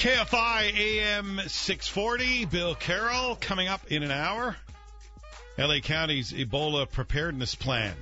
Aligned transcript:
KFI 0.00 0.78
AM 0.78 1.42
640. 1.46 2.46
Bill 2.46 2.74
Carroll 2.74 3.36
coming 3.38 3.68
up 3.68 3.92
in 3.92 4.02
an 4.02 4.10
hour. 4.10 4.56
LA 5.58 5.80
County's 5.80 6.32
Ebola 6.32 6.90
preparedness 6.90 7.54
plan. 7.54 7.94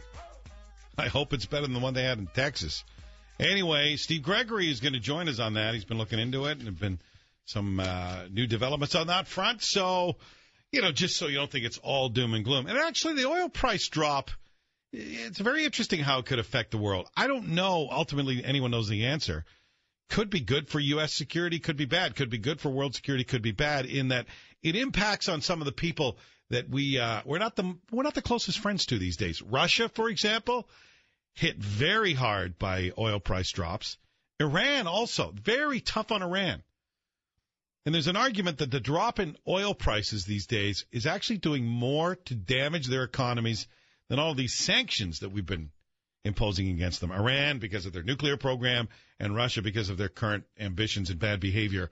I 0.96 1.08
hope 1.08 1.32
it's 1.32 1.46
better 1.46 1.62
than 1.62 1.72
the 1.72 1.80
one 1.80 1.94
they 1.94 2.04
had 2.04 2.18
in 2.18 2.28
Texas. 2.28 2.84
Anyway, 3.40 3.96
Steve 3.96 4.22
Gregory 4.22 4.70
is 4.70 4.78
going 4.78 4.92
to 4.92 5.00
join 5.00 5.28
us 5.28 5.40
on 5.40 5.54
that. 5.54 5.74
He's 5.74 5.84
been 5.84 5.98
looking 5.98 6.20
into 6.20 6.44
it 6.44 6.58
and 6.58 6.66
have 6.66 6.78
been 6.78 7.00
some 7.46 7.80
uh, 7.80 8.26
new 8.30 8.46
developments 8.46 8.94
on 8.94 9.08
that 9.08 9.26
front. 9.26 9.64
So, 9.64 10.14
you 10.70 10.82
know, 10.82 10.92
just 10.92 11.16
so 11.16 11.26
you 11.26 11.38
don't 11.38 11.50
think 11.50 11.64
it's 11.64 11.78
all 11.78 12.10
doom 12.10 12.32
and 12.32 12.44
gloom. 12.44 12.68
And 12.68 12.78
actually, 12.78 13.14
the 13.14 13.26
oil 13.28 13.48
price 13.48 13.88
drop, 13.88 14.30
it's 14.92 15.40
very 15.40 15.64
interesting 15.64 15.98
how 15.98 16.20
it 16.20 16.26
could 16.26 16.38
affect 16.38 16.70
the 16.70 16.78
world. 16.78 17.08
I 17.16 17.26
don't 17.26 17.48
know. 17.48 17.88
Ultimately, 17.90 18.44
anyone 18.44 18.70
knows 18.70 18.88
the 18.88 19.06
answer 19.06 19.44
could 20.08 20.30
be 20.30 20.40
good 20.40 20.68
for 20.68 20.80
U.S. 20.80 21.12
security, 21.12 21.58
could 21.58 21.76
be 21.76 21.84
bad, 21.84 22.16
could 22.16 22.30
be 22.30 22.38
good 22.38 22.60
for 22.60 22.70
world 22.70 22.94
security, 22.94 23.24
could 23.24 23.42
be 23.42 23.52
bad 23.52 23.86
in 23.86 24.08
that 24.08 24.26
it 24.62 24.76
impacts 24.76 25.28
on 25.28 25.42
some 25.42 25.60
of 25.60 25.66
the 25.66 25.72
people 25.72 26.18
that 26.50 26.68
we 26.68 26.98
uh, 26.98 27.20
we're 27.24 27.38
not 27.38 27.56
the 27.56 27.76
we're 27.90 28.02
not 28.02 28.14
the 28.14 28.22
closest 28.22 28.58
friends 28.58 28.86
to 28.86 28.98
these 28.98 29.16
days. 29.16 29.42
Russia, 29.42 29.88
for 29.88 30.08
example, 30.08 30.68
hit 31.34 31.56
very 31.58 32.14
hard 32.14 32.58
by 32.58 32.92
oil 32.98 33.20
price 33.20 33.50
drops. 33.50 33.98
Iran 34.40 34.86
also 34.86 35.32
very 35.32 35.80
tough 35.80 36.10
on 36.12 36.22
Iran. 36.22 36.62
And 37.84 37.94
there's 37.94 38.06
an 38.06 38.16
argument 38.16 38.58
that 38.58 38.70
the 38.70 38.80
drop 38.80 39.18
in 39.18 39.36
oil 39.46 39.74
prices 39.74 40.24
these 40.24 40.46
days 40.46 40.84
is 40.92 41.06
actually 41.06 41.38
doing 41.38 41.64
more 41.64 42.16
to 42.16 42.34
damage 42.34 42.86
their 42.86 43.04
economies 43.04 43.66
than 44.08 44.18
all 44.18 44.34
these 44.34 44.54
sanctions 44.54 45.20
that 45.20 45.30
we've 45.30 45.46
been 45.46 45.70
imposing 46.28 46.68
against 46.70 47.00
them. 47.00 47.10
Iran 47.10 47.58
because 47.58 47.86
of 47.86 47.92
their 47.92 48.04
nuclear 48.04 48.36
program, 48.36 48.88
and 49.18 49.34
Russia 49.34 49.62
because 49.62 49.88
of 49.88 49.98
their 49.98 50.08
current 50.08 50.44
ambitions 50.60 51.10
and 51.10 51.18
bad 51.18 51.40
behavior 51.40 51.90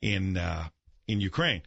in 0.00 0.36
uh, 0.36 0.68
in 1.08 1.20
Ukraine. 1.20 1.62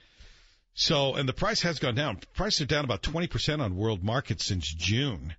So, 0.74 1.16
and 1.16 1.28
the 1.28 1.34
price 1.34 1.62
has 1.62 1.80
gone 1.80 1.96
down. 1.96 2.20
Prices 2.34 2.62
are 2.62 2.66
down 2.66 2.86
about 2.86 3.04
20% 3.04 3.60
on 3.60 3.76
world 3.76 4.04
markets 4.04 4.46
since 4.46 4.74
June. 4.74 5.36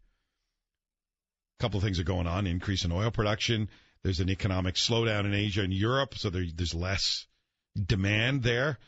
A 1.59 1.63
couple 1.63 1.79
of 1.79 1.85
things 1.85 1.99
are 1.99 2.05
going 2.05 2.27
on: 2.27 2.47
increase 2.47 2.85
in 2.85 2.93
oil 2.93 3.11
production. 3.11 3.71
There's 4.03 4.21
an 4.21 4.29
economic 4.29 4.75
slowdown 4.75 5.25
in 5.25 5.33
Asia 5.33 5.63
and 5.63 5.73
Europe, 5.73 6.19
so 6.19 6.29
there, 6.29 6.45
there's 6.55 6.75
less 6.75 7.27
demand 7.81 8.43
there. 8.43 8.79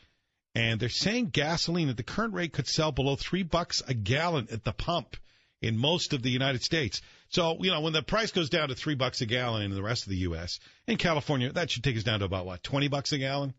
And 0.53 0.79
they're 0.79 0.89
saying 0.89 1.29
gasoline 1.29 1.89
at 1.89 1.97
the 1.97 2.03
current 2.03 2.33
rate 2.33 2.53
could 2.53 2.67
sell 2.67 2.91
below 2.91 3.15
three 3.15 3.43
bucks 3.43 3.81
a 3.87 3.93
gallon 3.93 4.47
at 4.51 4.63
the 4.63 4.73
pump 4.73 5.17
in 5.65 5.77
most 5.79 6.13
of 6.13 6.21
the 6.21 6.29
United 6.29 6.61
States. 6.61 7.01
So, 7.29 7.57
you 7.59 7.71
know, 7.71 7.81
when 7.81 7.93
the 7.93 8.03
price 8.03 8.31
goes 8.31 8.49
down 8.51 8.69
to 8.69 8.75
three 8.75 8.93
bucks 8.93 9.21
a 9.21 9.25
gallon 9.25 9.63
in 9.63 9.73
the 9.73 9.81
rest 9.81 10.03
of 10.03 10.09
the 10.09 10.17
U.S., 10.17 10.59
in 10.85 10.97
California, 10.97 11.51
that 11.51 11.71
should 11.71 11.83
take 11.83 11.97
us 11.97 12.03
down 12.03 12.19
to 12.19 12.25
about 12.25 12.45
what, 12.45 12.61
20 12.61 12.87
bucks 12.87 13.11
a 13.13 13.17
gallon? 13.17 13.55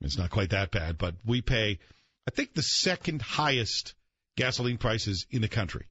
It's 0.00 0.18
not 0.18 0.30
quite 0.30 0.50
that 0.50 0.72
bad, 0.72 0.98
but 0.98 1.14
we 1.24 1.40
pay, 1.40 1.78
I 2.26 2.32
think, 2.32 2.52
the 2.52 2.62
second 2.62 3.22
highest 3.22 3.94
gasoline 4.36 4.76
prices 4.76 5.24
in 5.30 5.40
the 5.40 5.48
country. 5.48 5.86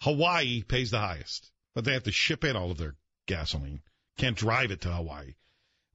Hawaii 0.00 0.64
pays 0.64 0.90
the 0.90 0.98
highest, 0.98 1.52
but 1.76 1.84
they 1.84 1.92
have 1.92 2.02
to 2.02 2.12
ship 2.12 2.42
in 2.42 2.56
all 2.56 2.72
of 2.72 2.78
their 2.78 2.96
gasoline. 3.26 3.82
Can't 4.18 4.36
drive 4.36 4.72
it 4.72 4.80
to 4.80 4.90
Hawaii. 4.90 5.34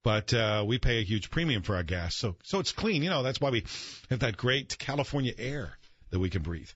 But 0.02 0.34
uh, 0.34 0.64
we 0.66 0.78
pay 0.78 1.00
a 1.00 1.04
huge 1.04 1.30
premium 1.30 1.64
for 1.64 1.76
our 1.76 1.84
gas, 1.84 2.16
so 2.16 2.38
so 2.46 2.60
it's 2.60 2.72
clean. 2.72 3.04
You 3.04 3.10
know 3.10 3.24
that's 3.24 3.42
why 3.42 3.50
we 3.50 3.66
have 4.10 4.20
that 4.20 4.38
great 4.38 4.78
California 4.78 5.34
air 5.38 5.78
that 6.12 6.20
we 6.20 6.30
can 6.30 6.44
breathe. 6.44 6.70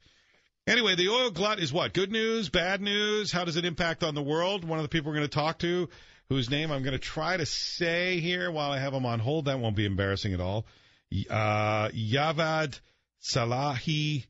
Anyway, 0.68 0.96
the 0.96 1.10
oil 1.10 1.32
glut 1.32 1.60
is 1.60 1.74
what? 1.74 1.92
Good 1.92 2.12
news, 2.12 2.50
bad 2.50 2.82
news? 2.82 3.32
How 3.32 3.46
does 3.46 3.58
it 3.58 3.66
impact 3.66 4.04
on 4.04 4.14
the 4.14 4.22
world? 4.22 4.64
One 4.64 4.78
of 4.78 4.84
the 4.84 4.90
people 4.90 5.12
we're 5.12 5.18
going 5.18 5.28
to 5.28 5.34
talk 5.34 5.58
to, 5.60 5.90
whose 6.30 6.52
name 6.52 6.72
I'm 6.72 6.84
going 6.84 6.94
to 6.94 7.00
try 7.00 7.36
to 7.36 7.48
say 7.48 8.20
here 8.20 8.52
while 8.52 8.72
I 8.72 8.78
have 8.78 8.94
him 8.94 9.06
on 9.06 9.20
hold, 9.20 9.46
that 9.46 9.60
won't 9.60 9.76
be 9.76 9.86
embarrassing 9.86 10.34
at 10.34 10.40
all. 10.40 10.68
Uh, 11.30 11.90
Yavad 11.90 12.80
Salahi 13.24 14.26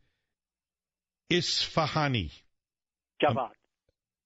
Isfahani. 1.29 2.31
Javad. 3.21 3.37
Um, 3.37 3.49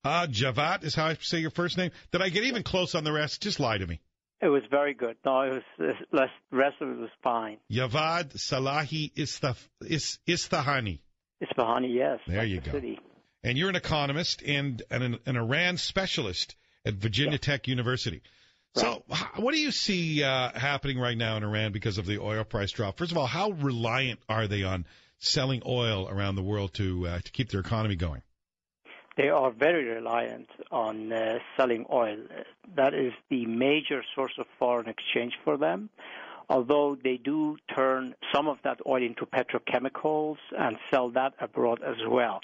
uh, 0.03 0.27
Javad 0.27 0.83
is 0.83 0.93
how 0.93 1.07
I 1.07 1.17
say 1.19 1.39
your 1.39 1.49
first 1.49 1.75
name. 1.75 1.89
Did 2.11 2.21
I 2.21 2.29
get 2.29 2.43
even 2.43 2.61
close 2.61 2.93
on 2.93 3.03
the 3.03 3.11
rest? 3.11 3.41
Just 3.41 3.59
lie 3.59 3.79
to 3.79 3.87
me. 3.87 3.99
It 4.41 4.47
was 4.47 4.61
very 4.69 4.93
good. 4.93 5.15
No, 5.25 5.41
it 5.41 5.63
was 5.79 5.95
the 6.11 6.27
rest 6.51 6.75
of 6.81 6.89
it 6.89 6.97
was 6.97 7.09
fine. 7.23 7.57
Yavad 7.71 8.35
Salahi 8.35 9.11
Isfahani. 9.15 10.99
Isfahani, 11.45 11.93
yes. 11.93 12.19
There 12.27 12.43
you 12.43 12.59
the 12.59 12.65
go. 12.65 12.71
City. 12.73 12.99
And 13.43 13.57
you're 13.57 13.69
an 13.69 13.75
economist 13.75 14.41
and 14.41 14.81
an, 14.89 15.19
an 15.25 15.37
Iran 15.37 15.77
specialist 15.77 16.55
at 16.85 16.95
Virginia 16.95 17.33
yeah. 17.33 17.37
Tech 17.37 17.67
University. 17.67 18.21
So, 18.75 19.03
right. 19.07 19.21
what 19.37 19.53
do 19.53 19.59
you 19.59 19.71
see 19.71 20.23
uh, 20.23 20.51
happening 20.53 20.99
right 20.99 21.17
now 21.17 21.37
in 21.37 21.43
Iran 21.43 21.71
because 21.71 21.97
of 21.97 22.05
the 22.05 22.19
oil 22.19 22.43
price 22.43 22.71
drop? 22.71 22.97
First 22.97 23.11
of 23.11 23.17
all, 23.17 23.27
how 23.27 23.51
reliant 23.51 24.19
are 24.27 24.47
they 24.47 24.63
on 24.63 24.85
selling 25.19 25.61
oil 25.65 26.09
around 26.09 26.35
the 26.35 26.43
world 26.43 26.73
to 26.75 27.07
uh, 27.07 27.19
to 27.23 27.31
keep 27.31 27.49
their 27.49 27.61
economy 27.61 27.95
going? 27.95 28.21
They 29.15 29.29
are 29.29 29.49
very 29.49 29.85
reliant 29.85 30.49
on 30.71 31.13
uh, 31.13 31.39
selling 31.55 31.85
oil. 31.89 32.17
That 32.75 32.93
is 32.93 33.13
the 33.29 33.45
major 33.45 34.03
source 34.13 34.33
of 34.37 34.45
foreign 34.59 34.89
exchange 34.89 35.33
for 35.45 35.57
them 35.57 35.89
although 36.49 36.97
they 37.03 37.17
do 37.17 37.57
turn 37.75 38.15
some 38.33 38.47
of 38.47 38.57
that 38.63 38.79
oil 38.87 39.03
into 39.03 39.25
petrochemicals 39.25 40.37
and 40.57 40.77
sell 40.91 41.09
that 41.09 41.33
abroad 41.39 41.81
as 41.83 41.97
well. 42.07 42.41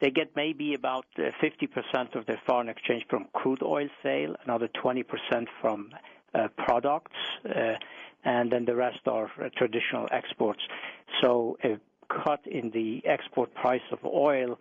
They 0.00 0.10
get 0.10 0.34
maybe 0.34 0.74
about 0.74 1.04
50% 1.18 1.34
uh, 1.34 2.18
of 2.18 2.26
their 2.26 2.40
foreign 2.46 2.68
exchange 2.68 3.04
from 3.10 3.26
crude 3.34 3.62
oil 3.62 3.88
sale, 4.02 4.34
another 4.44 4.68
20% 4.68 5.04
from 5.60 5.90
uh, 6.34 6.48
products, 6.56 7.16
uh, 7.44 7.74
and 8.24 8.50
then 8.50 8.64
the 8.64 8.74
rest 8.74 9.00
are 9.06 9.30
uh, 9.40 9.48
traditional 9.56 10.06
exports. 10.10 10.60
So 11.20 11.58
a 11.64 11.78
cut 12.08 12.40
in 12.46 12.70
the 12.70 13.02
export 13.04 13.54
price 13.54 13.82
of 13.92 13.98
oil, 14.04 14.58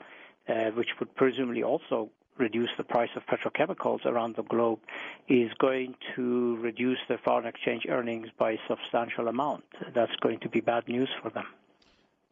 uh, 0.48 0.72
which 0.76 0.90
would 1.00 1.14
presumably 1.16 1.64
also 1.64 2.10
reduce 2.40 2.70
the 2.78 2.84
price 2.84 3.10
of 3.16 3.24
petrochemicals 3.26 4.06
around 4.06 4.36
the 4.36 4.44
globe 4.44 4.80
is 5.28 5.52
going 5.60 5.96
to 6.16 6.58
reduce 6.58 6.98
their 7.08 7.20
foreign 7.24 7.46
exchange 7.46 7.84
earnings 7.90 8.28
by 8.38 8.52
a 8.52 8.58
substantial 8.68 9.28
amount. 9.28 9.64
That's 9.94 10.16
going 10.22 10.40
to 10.42 10.50
be 10.50 10.62
bad 10.62 10.88
news 10.88 11.10
for 11.22 11.30
them. 11.30 11.46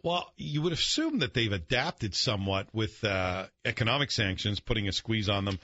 Well, 0.03 0.31
you 0.38 0.62
would 0.62 0.73
assume 0.73 1.19
that 1.19 1.34
they've 1.34 1.51
adapted 1.51 2.16
somewhat 2.16 2.67
with 2.73 3.03
uh, 3.03 3.47
economic 3.66 4.12
sanctions, 4.12 4.59
putting 4.59 4.88
a 4.88 4.91
squeeze 4.91 5.28
on 5.28 5.44
them 5.46 5.59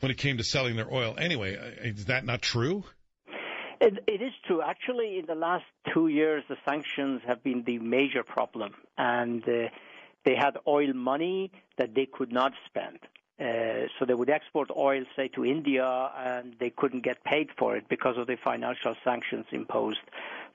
when 0.00 0.10
it 0.10 0.18
came 0.18 0.38
to 0.38 0.44
selling 0.44 0.76
their 0.76 0.92
oil. 0.92 1.14
Anyway, 1.18 1.56
uh, 1.56 1.84
is 1.84 2.06
that 2.06 2.24
not 2.24 2.42
true? 2.42 2.84
It, 3.80 3.98
it 4.06 4.22
is 4.22 4.32
true. 4.46 4.62
Actually, 4.62 5.18
in 5.18 5.26
the 5.26 5.34
last 5.34 5.64
two 5.92 6.08
years, 6.08 6.42
the 6.48 6.56
sanctions 6.66 7.20
have 7.26 7.42
been 7.42 7.64
the 7.66 7.78
major 7.78 8.22
problem, 8.22 8.74
and 8.96 9.42
uh, 9.42 9.68
they 10.24 10.34
had 10.34 10.56
oil 10.66 10.92
money 10.94 11.50
that 11.76 11.94
they 11.94 12.06
could 12.06 12.32
not 12.32 12.52
spend. 12.66 12.98
Uh, 13.38 13.86
so 13.98 14.06
they 14.06 14.14
would 14.14 14.30
export 14.30 14.70
oil, 14.74 15.04
say, 15.14 15.28
to 15.28 15.44
India, 15.44 16.10
and 16.16 16.54
they 16.58 16.70
couldn't 16.70 17.04
get 17.04 17.22
paid 17.24 17.48
for 17.58 17.76
it 17.76 17.86
because 17.88 18.16
of 18.16 18.26
the 18.26 18.36
financial 18.42 18.94
sanctions 19.04 19.44
imposed 19.52 20.00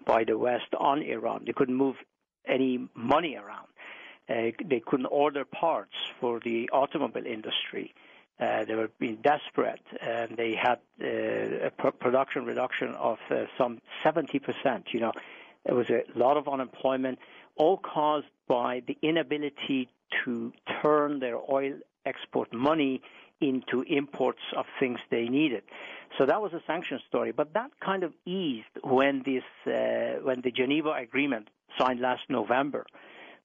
by 0.05 0.23
the 0.23 0.35
West 0.37 0.73
on 0.79 1.03
Iran. 1.03 1.43
They 1.45 1.53
couldn't 1.53 1.75
move 1.75 1.95
any 2.47 2.89
money 2.95 3.35
around. 3.35 3.67
Uh, 4.27 4.51
they 4.65 4.79
couldn't 4.79 5.07
order 5.07 5.45
parts 5.45 5.93
for 6.19 6.39
the 6.39 6.69
automobile 6.71 7.25
industry. 7.25 7.93
Uh, 8.39 8.65
they 8.65 8.73
were 8.73 8.89
being 8.99 9.17
desperate, 9.17 9.81
and 10.01 10.35
they 10.35 10.55
had 10.55 10.79
uh, 11.03 11.67
a 11.67 11.91
production 11.91 12.45
reduction 12.45 12.95
of 12.95 13.19
uh, 13.29 13.43
some 13.59 13.79
70%. 14.03 14.41
You 14.91 15.01
know, 15.01 15.11
there 15.65 15.75
was 15.75 15.89
a 15.91 16.03
lot 16.15 16.37
of 16.37 16.47
unemployment, 16.47 17.19
all 17.55 17.77
caused 17.77 18.25
by 18.47 18.81
the 18.87 18.97
inability 19.03 19.89
to 20.25 20.51
turn 20.81 21.19
their 21.19 21.37
oil 21.37 21.73
export 22.05 22.53
money 22.53 23.01
into 23.41 23.81
imports 23.83 24.41
of 24.55 24.65
things 24.79 24.99
they 25.09 25.27
needed. 25.27 25.63
So 26.17 26.25
that 26.25 26.41
was 26.41 26.53
a 26.53 26.61
sanction 26.67 26.99
story. 27.07 27.31
But 27.31 27.53
that 27.53 27.71
kind 27.83 28.03
of 28.03 28.13
eased 28.25 28.75
when 28.83 29.23
this 29.25 29.43
uh, 29.65 30.21
when 30.23 30.41
the 30.41 30.51
Geneva 30.51 30.91
Agreement 30.91 31.49
signed 31.77 31.99
last 31.99 32.21
November 32.29 32.85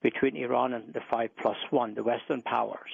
between 0.03 0.37
Iran 0.37 0.75
and 0.75 0.93
the 0.93 1.01
five 1.11 1.31
plus 1.41 1.57
one, 1.71 1.95
the 1.95 2.03
Western 2.03 2.43
powers. 2.43 2.91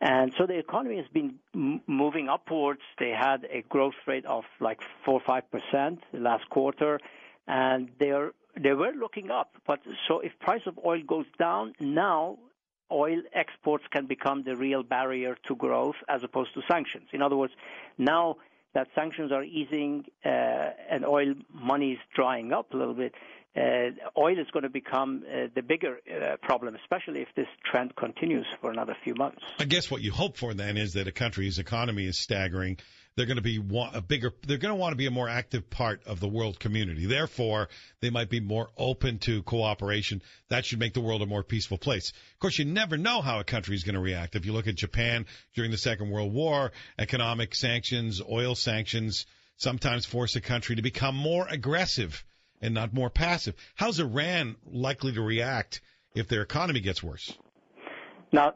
And 0.00 0.32
so 0.38 0.46
the 0.46 0.58
economy 0.58 0.96
has 0.96 1.06
been 1.12 1.34
m- 1.54 1.82
moving 1.86 2.28
upwards. 2.28 2.80
They 2.98 3.10
had 3.10 3.46
a 3.50 3.62
growth 3.68 3.94
rate 4.06 4.24
of 4.26 4.44
like 4.60 4.78
four 5.04 5.14
or 5.14 5.22
five 5.26 5.44
percent 5.50 6.00
last 6.12 6.48
quarter, 6.50 7.00
and 7.46 7.90
they're 7.98 8.32
they 8.60 8.72
were 8.72 8.92
looking 8.92 9.30
up. 9.30 9.56
But 9.66 9.80
so 10.06 10.20
if 10.20 10.32
price 10.40 10.62
of 10.66 10.78
oil 10.84 11.02
goes 11.06 11.26
down 11.38 11.74
now, 11.80 12.38
oil 12.90 13.20
exports 13.34 13.84
can 13.90 14.06
become 14.06 14.42
the 14.44 14.56
real 14.56 14.82
barrier 14.82 15.36
to 15.46 15.56
growth 15.56 15.96
as 16.08 16.22
opposed 16.22 16.54
to 16.54 16.62
sanctions. 16.70 17.08
In 17.12 17.22
other 17.22 17.36
words, 17.36 17.52
now 17.96 18.36
that 18.74 18.88
sanctions 18.94 19.32
are 19.32 19.44
easing 19.44 20.04
uh, 20.24 20.28
and 20.90 21.04
oil 21.04 21.34
money 21.52 21.92
is 21.92 21.98
drying 22.14 22.52
up 22.52 22.72
a 22.72 22.76
little 22.76 22.94
bit, 22.94 23.14
uh, 23.56 23.90
oil 24.16 24.38
is 24.38 24.46
going 24.52 24.62
to 24.62 24.68
become 24.68 25.24
uh, 25.26 25.46
the 25.54 25.62
bigger 25.62 25.98
uh, 26.10 26.36
problem, 26.42 26.76
especially 26.76 27.22
if 27.22 27.28
this 27.34 27.48
trend 27.64 27.96
continues 27.96 28.46
for 28.60 28.70
another 28.70 28.96
few 29.02 29.14
months. 29.14 29.42
I 29.58 29.64
guess 29.64 29.90
what 29.90 30.02
you 30.02 30.12
hope 30.12 30.36
for 30.36 30.54
then 30.54 30.76
is 30.76 30.92
that 30.92 31.08
a 31.08 31.12
country's 31.12 31.58
economy 31.58 32.04
is 32.04 32.18
staggering, 32.18 32.78
they're 33.18 33.26
going 33.26 33.36
to 33.36 33.42
be 33.42 33.60
a 33.92 34.00
bigger. 34.00 34.32
They're 34.46 34.58
going 34.58 34.72
to 34.72 34.78
want 34.78 34.92
to 34.92 34.96
be 34.96 35.06
a 35.06 35.10
more 35.10 35.28
active 35.28 35.68
part 35.68 36.06
of 36.06 36.20
the 36.20 36.28
world 36.28 36.60
community. 36.60 37.06
Therefore, 37.06 37.68
they 38.00 38.10
might 38.10 38.30
be 38.30 38.38
more 38.38 38.68
open 38.76 39.18
to 39.20 39.42
cooperation. 39.42 40.22
That 40.50 40.64
should 40.64 40.78
make 40.78 40.94
the 40.94 41.00
world 41.00 41.20
a 41.22 41.26
more 41.26 41.42
peaceful 41.42 41.78
place. 41.78 42.10
Of 42.10 42.38
course, 42.38 42.60
you 42.60 42.64
never 42.64 42.96
know 42.96 43.20
how 43.20 43.40
a 43.40 43.44
country 43.44 43.74
is 43.74 43.82
going 43.82 43.96
to 43.96 44.00
react. 44.00 44.36
If 44.36 44.46
you 44.46 44.52
look 44.52 44.68
at 44.68 44.76
Japan 44.76 45.26
during 45.56 45.72
the 45.72 45.78
Second 45.78 46.10
World 46.10 46.32
War, 46.32 46.70
economic 46.96 47.56
sanctions, 47.56 48.22
oil 48.22 48.54
sanctions, 48.54 49.26
sometimes 49.56 50.06
force 50.06 50.36
a 50.36 50.40
country 50.40 50.76
to 50.76 50.82
become 50.82 51.16
more 51.16 51.48
aggressive 51.48 52.24
and 52.62 52.72
not 52.72 52.94
more 52.94 53.10
passive. 53.10 53.56
How's 53.74 53.98
Iran 53.98 54.54
likely 54.64 55.12
to 55.14 55.22
react 55.22 55.80
if 56.14 56.28
their 56.28 56.42
economy 56.42 56.78
gets 56.78 57.02
worse? 57.02 57.36
Now, 58.30 58.54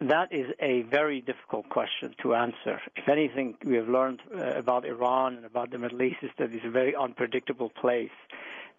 that 0.00 0.28
is 0.30 0.46
a 0.60 0.82
very 0.82 1.20
difficult 1.20 1.68
question 1.70 2.14
to 2.22 2.34
answer. 2.34 2.80
If 2.94 3.08
anything, 3.08 3.56
we 3.64 3.74
have 3.74 3.88
learned 3.88 4.20
uh, 4.32 4.54
about 4.54 4.84
Iran 4.84 5.36
and 5.36 5.44
about 5.44 5.72
the 5.72 5.78
Middle 5.78 6.02
East 6.02 6.18
is 6.22 6.30
that 6.38 6.52
it's 6.52 6.64
a 6.64 6.70
very 6.70 6.94
unpredictable 6.94 7.70
place. 7.70 8.10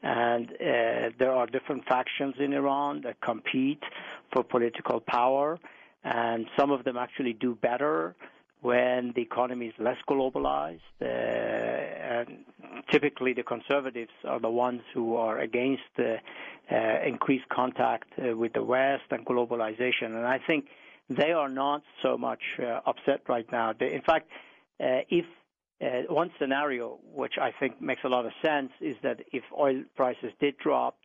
And 0.02 0.50
uh, 0.50 1.10
there 1.20 1.34
are 1.34 1.46
different 1.46 1.86
factions 1.86 2.36
in 2.40 2.54
Iran 2.54 3.02
that 3.02 3.20
compete 3.20 3.84
for 4.32 4.44
political 4.44 5.02
power, 5.02 5.60
and 6.06 6.46
some 6.58 6.72
of 6.72 6.86
them 6.86 6.96
actually 6.96 7.34
do 7.34 7.56
better 7.56 8.16
when 8.62 9.14
the 9.16 9.22
economy 9.22 9.68
is 9.68 9.74
less 9.80 9.98
globalized. 10.08 10.80
Uh, 11.02 11.06
and 11.06 12.46
typically, 12.92 13.34
the 13.34 13.44
conservatives 13.44 14.12
are 14.26 14.40
the 14.40 14.50
ones 14.50 14.82
who 14.94 15.16
are 15.16 15.40
against 15.40 15.84
the 15.96 16.18
uh, 16.72 16.76
increased 17.06 17.48
contact 17.50 18.08
uh, 18.20 18.36
with 18.36 18.54
the 18.54 18.64
West 18.64 19.04
and 19.12 19.26
globalization. 19.26 20.08
And 20.08 20.26
I 20.26 20.40
think 20.46 20.66
they 21.10 21.32
are 21.32 21.50
not 21.50 21.84
so 22.04 22.18
much 22.18 22.42
uh, 22.60 22.82
upset 22.86 23.22
right 23.28 23.50
now. 23.52 23.74
They, 23.78 23.94
in 23.94 24.02
fact, 24.02 24.30
uh, 24.82 25.02
if 25.10 25.26
uh, 25.82 26.14
one 26.14 26.32
scenario, 26.40 27.00
which 27.14 27.36
I 27.42 27.52
think 27.58 27.82
makes 27.82 28.02
a 28.04 28.10
lot 28.10 28.26
of 28.26 28.34
sense, 28.44 28.72
is 28.82 28.98
that 29.04 29.22
if 29.32 29.44
oil 29.58 29.84
prices 29.96 30.32
did 30.40 30.58
drop 30.58 30.98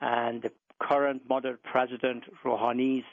and 0.00 0.42
the 0.42 0.52
current 0.80 1.22
moderate 1.28 1.62
president 1.62 2.24
Rouhani's 2.44 3.04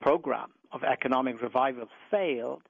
program 0.00 0.50
of 0.74 0.84
economic 0.84 1.40
revival 1.40 1.88
failed, 2.10 2.62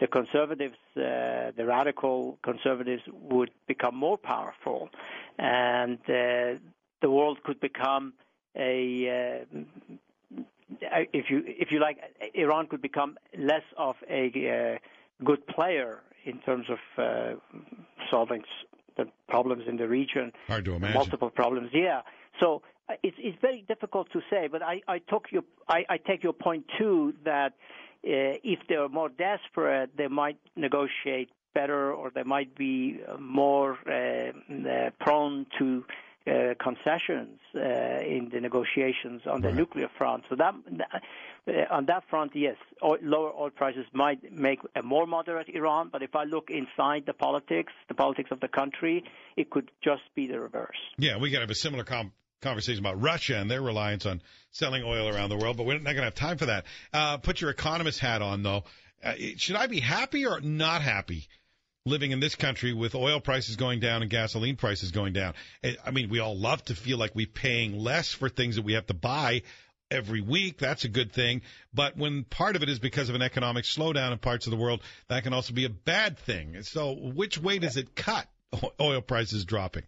the 0.00 0.06
conservatives, 0.06 0.76
uh, 0.96 1.52
the 1.56 1.64
radical 1.66 2.38
conservatives, 2.42 3.02
would 3.30 3.50
become 3.66 3.94
more 3.94 4.16
powerful, 4.16 4.88
and 5.38 5.98
uh, 6.08 6.58
the 7.02 7.10
world 7.10 7.42
could 7.42 7.60
become 7.60 8.14
a 8.56 9.44
uh, 9.50 9.58
if 11.12 11.30
you 11.30 11.42
if 11.46 11.70
you 11.72 11.80
like, 11.80 11.98
Iran 12.34 12.66
could 12.66 12.82
become 12.82 13.18
less 13.36 13.62
of 13.76 13.96
a 14.08 14.24
uh, 14.28 15.24
good 15.24 15.46
player 15.46 16.00
in 16.24 16.38
terms 16.40 16.66
of 16.70 16.78
uh, 16.96 17.34
solving 18.10 18.42
the 18.96 19.06
problems 19.28 19.64
in 19.66 19.76
the 19.76 19.88
region. 19.88 20.32
Hard 20.46 20.64
to 20.66 20.74
imagine. 20.74 20.94
Multiple 20.94 21.30
problems, 21.30 21.70
yeah. 21.72 22.02
So 22.38 22.62
it's 23.02 23.16
it's 23.18 23.38
very 23.40 23.64
difficult 23.66 24.10
to 24.12 24.20
say, 24.30 24.48
but 24.48 24.62
I 24.62 24.82
I 24.88 24.98
took 24.98 25.30
your 25.30 25.44
I, 25.68 25.84
I 25.88 25.96
take 25.98 26.22
your 26.22 26.32
point 26.32 26.64
too 26.78 27.14
that 27.24 27.52
uh, 28.04 28.38
if 28.54 28.60
they're 28.68 28.88
more 28.88 29.08
desperate, 29.08 29.90
they 29.96 30.08
might 30.08 30.38
negotiate 30.56 31.30
better, 31.54 31.92
or 31.92 32.10
they 32.14 32.22
might 32.22 32.54
be 32.56 33.00
more 33.18 33.72
uh, 33.86 34.90
prone 35.00 35.46
to 35.58 35.84
uh, 36.26 36.54
concessions 36.62 37.40
uh, 37.54 37.60
in 37.60 38.30
the 38.32 38.40
negotiations 38.40 39.22
on 39.26 39.40
the 39.40 39.48
Right. 39.48 39.56
nuclear 39.56 39.88
front. 39.98 40.24
So 40.28 40.36
that 40.36 40.54
uh, 41.48 41.52
on 41.70 41.86
that 41.86 42.04
front, 42.08 42.32
yes, 42.36 42.56
oil, 42.82 42.98
lower 43.02 43.32
oil 43.34 43.50
prices 43.50 43.86
might 43.92 44.20
make 44.30 44.60
a 44.76 44.82
more 44.82 45.06
moderate 45.06 45.48
Iran. 45.48 45.88
But 45.90 46.02
if 46.02 46.14
I 46.14 46.24
look 46.24 46.50
inside 46.50 47.04
the 47.06 47.14
politics, 47.14 47.72
the 47.88 47.94
politics 47.94 48.30
of 48.30 48.40
the 48.40 48.48
country, 48.48 49.04
it 49.36 49.50
could 49.50 49.70
just 49.82 50.02
be 50.14 50.26
the 50.26 50.38
reverse. 50.38 50.76
Yeah, 50.98 51.16
we 51.18 51.30
to 51.30 51.40
have 51.40 51.50
a 51.50 51.54
similar 51.54 51.84
com- 51.84 52.12
conversation 52.40 52.80
about 52.80 53.00
Russia 53.00 53.38
and 53.38 53.50
their 53.50 53.62
reliance 53.62 54.06
on 54.06 54.22
selling 54.50 54.82
oil 54.82 55.08
around 55.08 55.30
the 55.30 55.36
world, 55.36 55.56
but 55.56 55.66
we're 55.66 55.74
not 55.74 55.84
going 55.84 55.96
to 55.96 56.04
have 56.04 56.14
time 56.14 56.38
for 56.38 56.46
that. 56.46 56.64
Uh, 56.92 57.16
put 57.18 57.40
your 57.40 57.50
economist 57.50 58.00
hat 58.00 58.22
on, 58.22 58.42
though. 58.42 58.64
Uh, 59.02 59.14
should 59.36 59.56
I 59.56 59.66
be 59.66 59.80
happy 59.80 60.26
or 60.26 60.40
not 60.40 60.82
happy 60.82 61.28
living 61.86 62.10
in 62.10 62.20
this 62.20 62.34
country 62.34 62.74
with 62.74 62.94
oil 62.94 63.20
prices 63.20 63.56
going 63.56 63.80
down 63.80 64.02
and 64.02 64.10
gasoline 64.10 64.56
prices 64.56 64.90
going 64.90 65.12
down? 65.12 65.34
Eh, 65.62 65.74
I 65.84 65.90
mean, 65.90 66.10
we 66.10 66.18
all 66.18 66.36
love 66.36 66.64
to 66.66 66.74
feel 66.74 66.98
like 66.98 67.14
we're 67.14 67.26
paying 67.26 67.78
less 67.78 68.12
for 68.12 68.28
things 68.28 68.56
that 68.56 68.64
we 68.64 68.74
have 68.74 68.86
to 68.86 68.94
buy 68.94 69.42
every 69.90 70.20
week. 70.20 70.58
That's 70.58 70.84
a 70.84 70.88
good 70.88 71.12
thing. 71.12 71.42
But 71.72 71.96
when 71.96 72.24
part 72.24 72.56
of 72.56 72.62
it 72.62 72.68
is 72.68 72.78
because 72.78 73.08
of 73.08 73.14
an 73.14 73.22
economic 73.22 73.64
slowdown 73.64 74.12
in 74.12 74.18
parts 74.18 74.46
of 74.46 74.50
the 74.50 74.56
world, 74.56 74.82
that 75.08 75.24
can 75.24 75.32
also 75.32 75.52
be 75.52 75.64
a 75.64 75.70
bad 75.70 76.18
thing. 76.18 76.62
So 76.62 76.92
which 76.92 77.38
way 77.38 77.58
does 77.58 77.76
it 77.76 77.94
cut? 77.94 78.26
Oil 78.80 79.00
prices 79.00 79.44
dropping. 79.44 79.84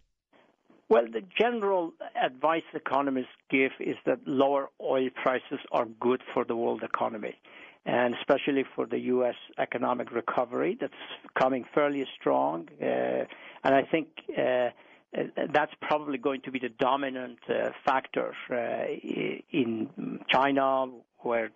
Well, 0.93 1.07
the 1.11 1.23
general 1.35 1.91
advice 2.21 2.69
economists 2.75 3.35
give 3.49 3.71
is 3.79 3.95
that 4.05 4.19
lower 4.27 4.69
oil 4.79 5.09
prices 5.23 5.57
are 5.71 5.85
good 5.85 6.21
for 6.35 6.45
the 6.45 6.55
world 6.55 6.83
economy, 6.83 7.33
and 7.83 8.13
especially 8.13 8.63
for 8.75 8.85
the 8.85 8.99
U.S. 9.15 9.33
economic 9.57 10.11
recovery 10.11 10.77
that's 10.79 10.93
coming 11.33 11.65
fairly 11.73 12.05
strong. 12.19 12.69
Uh, 12.79 13.25
and 13.63 13.73
I 13.73 13.81
think 13.91 14.07
uh, 14.37 14.69
that's 15.51 15.73
probably 15.81 16.19
going 16.19 16.41
to 16.41 16.51
be 16.51 16.59
the 16.59 16.69
dominant 16.69 17.39
uh, 17.49 17.71
factor 17.83 18.35
uh, 18.51 18.85
in 19.51 20.19
China, 20.29 20.91
where 21.21 21.49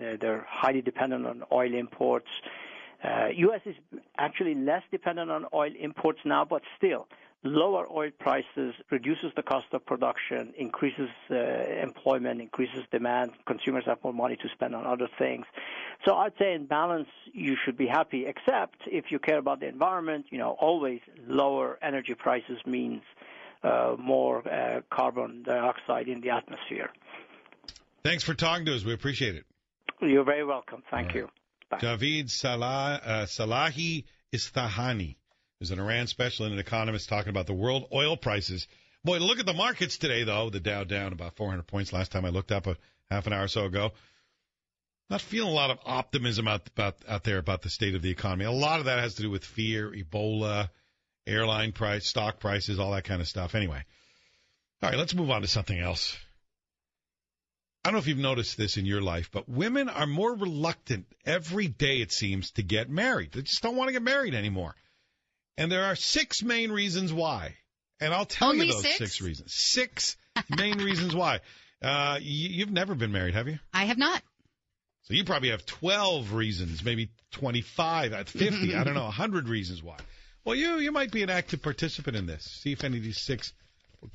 uh, 0.00 0.16
they're 0.20 0.44
highly 0.48 0.82
dependent 0.82 1.24
on 1.24 1.44
oil 1.52 1.72
imports. 1.72 2.30
Uh, 3.04 3.28
U.S. 3.32 3.60
is 3.64 3.76
actually 4.18 4.56
less 4.56 4.82
dependent 4.90 5.30
on 5.30 5.46
oil 5.54 5.70
imports 5.78 6.18
now, 6.24 6.44
but 6.44 6.62
still, 6.76 7.06
lower 7.44 7.86
oil 7.90 8.10
prices 8.18 8.74
reduces 8.90 9.32
the 9.34 9.42
cost 9.42 9.66
of 9.72 9.84
production, 9.84 10.52
increases 10.56 11.08
uh, 11.30 11.34
employment, 11.82 12.40
increases 12.40 12.84
demand. 12.90 13.32
Consumers 13.46 13.84
have 13.86 13.98
more 14.04 14.12
money 14.12 14.36
to 14.36 14.48
spend 14.54 14.74
on 14.74 14.86
other 14.86 15.08
things. 15.18 15.44
So 16.04 16.14
I'd 16.14 16.32
say 16.38 16.54
in 16.54 16.66
balance, 16.66 17.08
you 17.32 17.56
should 17.64 17.76
be 17.76 17.86
happy. 17.86 18.26
Except 18.26 18.76
if 18.86 19.06
you 19.10 19.18
care 19.18 19.38
about 19.38 19.60
the 19.60 19.68
environment, 19.68 20.26
you 20.30 20.38
know, 20.38 20.56
always 20.60 21.00
lower 21.26 21.78
energy 21.82 22.14
prices 22.14 22.58
means 22.66 23.02
uh, 23.62 23.96
more 23.98 24.46
uh, 24.48 24.80
carbon 24.90 25.42
dioxide 25.42 26.08
in 26.08 26.20
the 26.20 26.30
atmosphere. 26.30 26.90
Thanks 28.04 28.24
for 28.24 28.34
talking 28.34 28.66
to 28.66 28.74
us. 28.74 28.84
We 28.84 28.92
appreciate 28.92 29.36
it. 29.36 29.44
You're 30.00 30.24
very 30.24 30.44
welcome. 30.44 30.82
Thank 30.90 31.08
right. 31.08 31.16
you. 31.16 31.28
Bye. 31.70 31.78
Javid 31.78 32.30
Salah, 32.30 33.00
uh, 33.04 33.10
Salahi 33.26 34.04
Istahani 34.34 35.16
is 35.62 35.70
an 35.70 35.78
Iran 35.78 36.08
special 36.08 36.44
and 36.44 36.52
an 36.52 36.60
economist 36.60 37.08
talking 37.08 37.30
about 37.30 37.46
the 37.46 37.54
world 37.54 37.86
oil 37.92 38.16
prices. 38.16 38.66
Boy, 39.04 39.18
look 39.18 39.38
at 39.38 39.46
the 39.46 39.52
markets 39.52 39.96
today, 39.96 40.24
though. 40.24 40.50
The 40.50 40.60
Dow 40.60 40.84
down 40.84 41.12
about 41.12 41.36
400 41.36 41.66
points 41.66 41.92
last 41.92 42.12
time 42.12 42.24
I 42.24 42.30
looked 42.30 42.52
up 42.52 42.66
a 42.66 42.76
half 43.10 43.26
an 43.26 43.32
hour 43.32 43.44
or 43.44 43.48
so 43.48 43.64
ago. 43.64 43.92
Not 45.08 45.20
feeling 45.20 45.52
a 45.52 45.54
lot 45.54 45.70
of 45.70 45.78
optimism 45.84 46.48
out, 46.48 46.68
about, 46.68 46.96
out 47.08 47.24
there 47.24 47.38
about 47.38 47.62
the 47.62 47.70
state 47.70 47.94
of 47.94 48.02
the 48.02 48.10
economy. 48.10 48.44
A 48.44 48.50
lot 48.50 48.80
of 48.80 48.86
that 48.86 48.98
has 48.98 49.14
to 49.14 49.22
do 49.22 49.30
with 49.30 49.44
fear, 49.44 49.90
Ebola, 49.90 50.68
airline 51.26 51.72
price, 51.72 52.08
stock 52.08 52.40
prices, 52.40 52.78
all 52.78 52.92
that 52.92 53.04
kind 53.04 53.20
of 53.20 53.28
stuff. 53.28 53.54
Anyway, 53.54 53.84
all 54.82 54.90
right, 54.90 54.98
let's 54.98 55.14
move 55.14 55.30
on 55.30 55.42
to 55.42 55.48
something 55.48 55.78
else. 55.78 56.16
I 57.84 57.88
don't 57.88 57.94
know 57.94 57.98
if 57.98 58.06
you've 58.06 58.18
noticed 58.18 58.56
this 58.56 58.76
in 58.76 58.86
your 58.86 59.02
life, 59.02 59.30
but 59.32 59.48
women 59.48 59.88
are 59.88 60.06
more 60.06 60.34
reluctant 60.34 61.06
every 61.26 61.66
day, 61.66 62.00
it 62.00 62.12
seems, 62.12 62.52
to 62.52 62.62
get 62.62 62.88
married. 62.88 63.32
They 63.32 63.42
just 63.42 63.62
don't 63.62 63.76
want 63.76 63.88
to 63.88 63.92
get 63.92 64.02
married 64.02 64.34
anymore. 64.34 64.74
And 65.56 65.70
there 65.70 65.84
are 65.84 65.96
six 65.96 66.42
main 66.42 66.72
reasons 66.72 67.12
why. 67.12 67.54
And 68.00 68.12
I'll 68.12 68.24
tell 68.26 68.48
Only 68.48 68.66
you 68.66 68.72
those 68.72 68.96
six? 68.96 69.20
reasons. 69.20 69.52
Six 69.54 70.16
main 70.56 70.78
reasons 70.78 71.14
why. 71.14 71.40
Uh, 71.80 72.18
you, 72.20 72.48
you've 72.48 72.70
never 72.72 72.94
been 72.94 73.12
married, 73.12 73.34
have 73.34 73.48
you? 73.48 73.58
I 73.72 73.84
have 73.84 73.98
not. 73.98 74.22
So 75.02 75.14
you 75.14 75.24
probably 75.24 75.50
have 75.50 75.66
12 75.66 76.32
reasons, 76.32 76.84
maybe 76.84 77.10
25, 77.32 78.12
at 78.12 78.28
50, 78.28 78.74
I 78.76 78.84
don't 78.84 78.94
know, 78.94 79.02
100 79.04 79.48
reasons 79.48 79.82
why. 79.82 79.96
Well, 80.44 80.54
you 80.56 80.78
you 80.78 80.90
might 80.92 81.10
be 81.12 81.22
an 81.22 81.30
active 81.30 81.62
participant 81.62 82.16
in 82.16 82.26
this. 82.26 82.44
See 82.44 82.72
if 82.72 82.82
any 82.84 82.98
of 82.98 83.04
these 83.04 83.20
six 83.20 83.52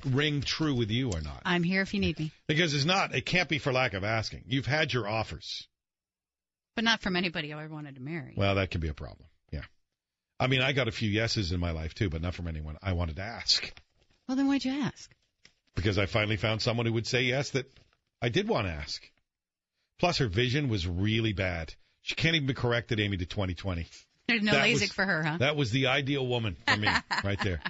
ring 0.04 0.40
true 0.42 0.74
with 0.74 0.90
you 0.90 1.10
or 1.10 1.20
not. 1.22 1.40
I'm 1.44 1.62
here 1.62 1.80
if 1.82 1.94
you 1.94 2.00
need 2.00 2.18
me, 2.18 2.30
Because 2.46 2.74
it's 2.74 2.84
not, 2.84 3.14
it 3.14 3.24
can't 3.24 3.48
be 3.48 3.58
for 3.58 3.72
lack 3.72 3.94
of 3.94 4.04
asking. 4.04 4.44
You've 4.46 4.66
had 4.66 4.92
your 4.92 5.06
offers. 5.08 5.66
but 6.74 6.84
not 6.84 7.00
from 7.00 7.16
anybody 7.16 7.52
I 7.52 7.66
wanted 7.66 7.94
to 7.94 8.02
marry. 8.02 8.34
Well, 8.36 8.54
that 8.56 8.70
can 8.70 8.80
be 8.82 8.88
a 8.88 8.94
problem. 8.94 9.27
I 10.40 10.46
mean, 10.46 10.60
I 10.62 10.72
got 10.72 10.88
a 10.88 10.92
few 10.92 11.08
yeses 11.10 11.52
in 11.52 11.60
my 11.60 11.72
life 11.72 11.94
too, 11.94 12.08
but 12.10 12.22
not 12.22 12.34
from 12.34 12.46
anyone 12.48 12.76
I 12.82 12.92
wanted 12.92 13.16
to 13.16 13.22
ask. 13.22 13.72
Well, 14.28 14.36
then 14.36 14.46
why'd 14.46 14.64
you 14.64 14.72
ask? 14.72 15.10
Because 15.74 15.98
I 15.98 16.06
finally 16.06 16.36
found 16.36 16.62
someone 16.62 16.86
who 16.86 16.92
would 16.92 17.06
say 17.06 17.22
yes 17.22 17.50
that 17.50 17.66
I 18.20 18.28
did 18.28 18.48
want 18.48 18.66
to 18.66 18.72
ask. 18.72 19.02
Plus, 19.98 20.18
her 20.18 20.28
vision 20.28 20.68
was 20.68 20.86
really 20.86 21.32
bad. 21.32 21.74
She 22.02 22.14
can't 22.14 22.36
even 22.36 22.46
be 22.46 22.54
corrected, 22.54 23.00
Amy, 23.00 23.16
to 23.16 23.26
2020. 23.26 23.86
There's 24.28 24.42
no 24.42 24.52
That 24.52 24.64
LASIK 24.66 24.80
was- 24.80 24.92
for 24.92 25.04
her, 25.04 25.22
huh? 25.24 25.36
That 25.38 25.56
was 25.56 25.70
the 25.70 25.86
ideal 25.88 26.26
woman 26.26 26.56
for 26.66 26.76
me, 26.76 26.88
right 27.24 27.40
there. 27.42 27.60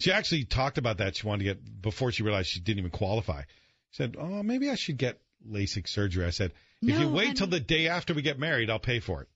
She 0.00 0.12
actually 0.12 0.44
talked 0.44 0.78
about 0.78 0.98
that. 0.98 1.16
She 1.16 1.26
wanted 1.26 1.44
to 1.44 1.54
get 1.54 1.82
before 1.82 2.12
she 2.12 2.22
realized 2.22 2.48
she 2.48 2.60
didn't 2.60 2.78
even 2.78 2.90
qualify. 2.90 3.42
She 3.90 3.96
said, 4.02 4.16
"Oh, 4.18 4.42
maybe 4.42 4.70
I 4.70 4.74
should 4.74 4.96
get 4.96 5.20
LASIK 5.48 5.88
surgery." 5.88 6.24
I 6.26 6.30
said, 6.30 6.52
"If 6.82 6.98
you 6.98 7.08
wait 7.08 7.36
till 7.36 7.46
the 7.46 7.60
day 7.60 7.88
after 7.88 8.12
we 8.14 8.22
get 8.22 8.38
married, 8.38 8.70
I'll 8.70 8.78
pay 8.78 9.00
for 9.00 9.22
it." 9.22 9.28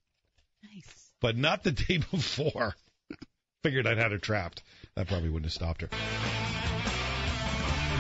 Nice. 0.62 0.98
But 1.20 1.37
not 1.37 1.64
the 1.64 1.72
day 1.72 1.98
before. 2.10 2.75
Figured 3.62 3.87
I'd 3.87 3.98
had 3.98 4.12
her 4.12 4.18
trapped. 4.18 4.62
That 4.94 5.08
probably 5.08 5.28
wouldn't 5.28 5.46
have 5.46 5.52
stopped 5.52 5.82
her. 5.82 5.88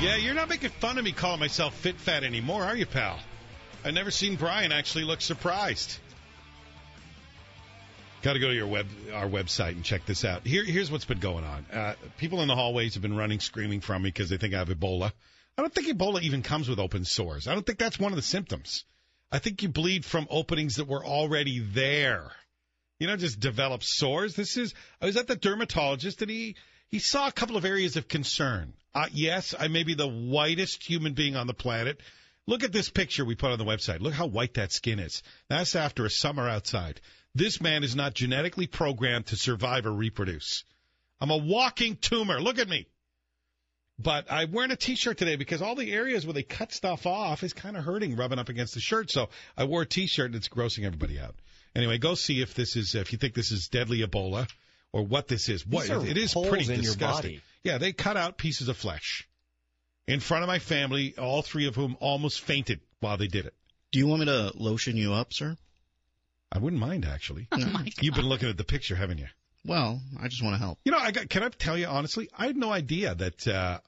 Yeah, 0.00 0.14
you're 0.16 0.34
not 0.34 0.48
making 0.48 0.70
fun 0.70 0.96
of 0.98 1.04
me 1.04 1.10
calling 1.10 1.40
myself 1.40 1.74
fit 1.74 1.96
fat 1.96 2.22
anymore, 2.22 2.62
are 2.62 2.76
you, 2.76 2.86
pal? 2.86 3.18
I've 3.84 3.94
never 3.94 4.12
seen 4.12 4.36
Brian 4.36 4.70
actually 4.70 5.04
look 5.04 5.20
surprised. 5.20 5.98
Got 8.22 8.34
to 8.34 8.38
go 8.38 8.48
to 8.48 8.54
your 8.54 8.66
web, 8.66 8.86
our 9.12 9.26
website 9.26 9.72
and 9.72 9.84
check 9.84 10.04
this 10.06 10.24
out. 10.24 10.46
Here, 10.46 10.64
here's 10.64 10.90
what's 10.90 11.04
been 11.04 11.20
going 11.20 11.44
on. 11.44 11.66
Uh, 11.72 11.94
people 12.16 12.42
in 12.42 12.48
the 12.48 12.54
hallways 12.54 12.94
have 12.94 13.02
been 13.02 13.16
running, 13.16 13.40
screaming 13.40 13.80
from 13.80 14.02
me 14.02 14.08
because 14.08 14.28
they 14.28 14.36
think 14.36 14.54
I 14.54 14.58
have 14.58 14.68
Ebola. 14.68 15.12
I 15.56 15.62
don't 15.62 15.74
think 15.74 15.88
Ebola 15.88 16.22
even 16.22 16.42
comes 16.42 16.68
with 16.68 16.78
open 16.78 17.04
sores. 17.04 17.48
I 17.48 17.54
don't 17.54 17.66
think 17.66 17.78
that's 17.78 17.98
one 17.98 18.12
of 18.12 18.16
the 18.16 18.22
symptoms. 18.22 18.84
I 19.30 19.38
think 19.40 19.62
you 19.62 19.68
bleed 19.68 20.04
from 20.04 20.26
openings 20.30 20.76
that 20.76 20.86
were 20.86 21.04
already 21.04 21.58
there. 21.58 22.30
You 22.98 23.06
know, 23.06 23.16
just 23.16 23.40
develop 23.40 23.82
sores. 23.84 24.34
This 24.34 24.56
is. 24.56 24.74
I 25.00 25.06
was 25.06 25.16
at 25.16 25.28
the 25.28 25.36
dermatologist 25.36 26.20
and 26.22 26.30
he 26.30 26.56
he 26.88 26.98
saw 26.98 27.28
a 27.28 27.32
couple 27.32 27.56
of 27.56 27.64
areas 27.64 27.96
of 27.96 28.08
concern. 28.08 28.74
Uh, 28.94 29.06
yes, 29.12 29.54
I 29.58 29.68
may 29.68 29.84
be 29.84 29.94
the 29.94 30.08
whitest 30.08 30.82
human 30.82 31.14
being 31.14 31.36
on 31.36 31.46
the 31.46 31.54
planet. 31.54 32.00
Look 32.46 32.64
at 32.64 32.72
this 32.72 32.88
picture 32.88 33.24
we 33.24 33.34
put 33.34 33.52
on 33.52 33.58
the 33.58 33.64
website. 33.64 34.00
Look 34.00 34.14
how 34.14 34.26
white 34.26 34.54
that 34.54 34.72
skin 34.72 34.98
is. 34.98 35.22
That's 35.48 35.76
after 35.76 36.06
a 36.06 36.10
summer 36.10 36.48
outside. 36.48 37.00
This 37.34 37.60
man 37.60 37.84
is 37.84 37.94
not 37.94 38.14
genetically 38.14 38.66
programmed 38.66 39.26
to 39.26 39.36
survive 39.36 39.86
or 39.86 39.92
reproduce. 39.92 40.64
I'm 41.20 41.30
a 41.30 41.36
walking 41.36 41.96
tumor. 41.96 42.40
Look 42.40 42.58
at 42.58 42.68
me. 42.68 42.88
But 43.98 44.26
I'm 44.30 44.52
wearing 44.52 44.70
a 44.70 44.76
t-shirt 44.76 45.18
today 45.18 45.36
because 45.36 45.60
all 45.60 45.74
the 45.74 45.92
areas 45.92 46.24
where 46.24 46.32
they 46.32 46.42
cut 46.42 46.72
stuff 46.72 47.04
off 47.04 47.42
is 47.42 47.52
kind 47.52 47.76
of 47.76 47.84
hurting 47.84 48.16
rubbing 48.16 48.38
up 48.38 48.48
against 48.48 48.74
the 48.74 48.80
shirt. 48.80 49.10
So 49.10 49.28
I 49.56 49.64
wore 49.64 49.82
a 49.82 49.86
t-shirt 49.86 50.26
and 50.26 50.36
it's 50.36 50.48
grossing 50.48 50.84
everybody 50.84 51.18
out. 51.18 51.34
Anyway, 51.74 51.98
go 51.98 52.14
see 52.14 52.40
if 52.40 52.54
this 52.54 52.76
is 52.76 52.94
if 52.94 53.12
you 53.12 53.18
think 53.18 53.34
this 53.34 53.50
is 53.52 53.68
deadly 53.68 54.00
Ebola 54.00 54.48
or 54.92 55.02
what 55.02 55.28
this 55.28 55.48
is. 55.48 55.66
What 55.66 55.82
These 55.82 55.90
are 55.90 56.06
it 56.06 56.16
is 56.16 56.32
holes 56.32 56.48
pretty 56.48 56.64
in 56.64 56.70
your 56.82 56.94
disgusting. 56.94 57.30
body. 57.32 57.42
Yeah, 57.64 57.78
they 57.78 57.92
cut 57.92 58.16
out 58.16 58.38
pieces 58.38 58.68
of 58.68 58.76
flesh 58.76 59.28
in 60.06 60.20
front 60.20 60.42
of 60.42 60.48
my 60.48 60.58
family, 60.58 61.14
all 61.18 61.42
three 61.42 61.66
of 61.66 61.74
whom 61.74 61.96
almost 62.00 62.40
fainted 62.40 62.80
while 63.00 63.16
they 63.16 63.26
did 63.26 63.46
it. 63.46 63.54
Do 63.92 63.98
you 63.98 64.06
want 64.06 64.20
me 64.20 64.26
to 64.26 64.52
lotion 64.56 64.96
you 64.96 65.12
up, 65.12 65.32
sir? 65.32 65.56
I 66.50 66.58
wouldn't 66.58 66.80
mind 66.80 67.04
actually. 67.04 67.46
Oh 67.52 67.58
my 67.58 67.82
God. 67.84 67.92
You've 68.00 68.14
been 68.14 68.28
looking 68.28 68.48
at 68.48 68.56
the 68.56 68.64
picture, 68.64 68.96
haven't 68.96 69.18
you? 69.18 69.26
Well, 69.64 70.00
I 70.20 70.28
just 70.28 70.42
want 70.42 70.54
to 70.54 70.58
help. 70.58 70.78
You 70.84 70.92
know, 70.92 70.98
I 70.98 71.10
got, 71.10 71.28
can 71.28 71.42
I 71.42 71.48
tell 71.50 71.76
you 71.76 71.86
honestly? 71.86 72.30
I 72.36 72.46
had 72.46 72.56
no 72.56 72.72
idea 72.72 73.14
that 73.14 73.46
uh, 73.46 73.80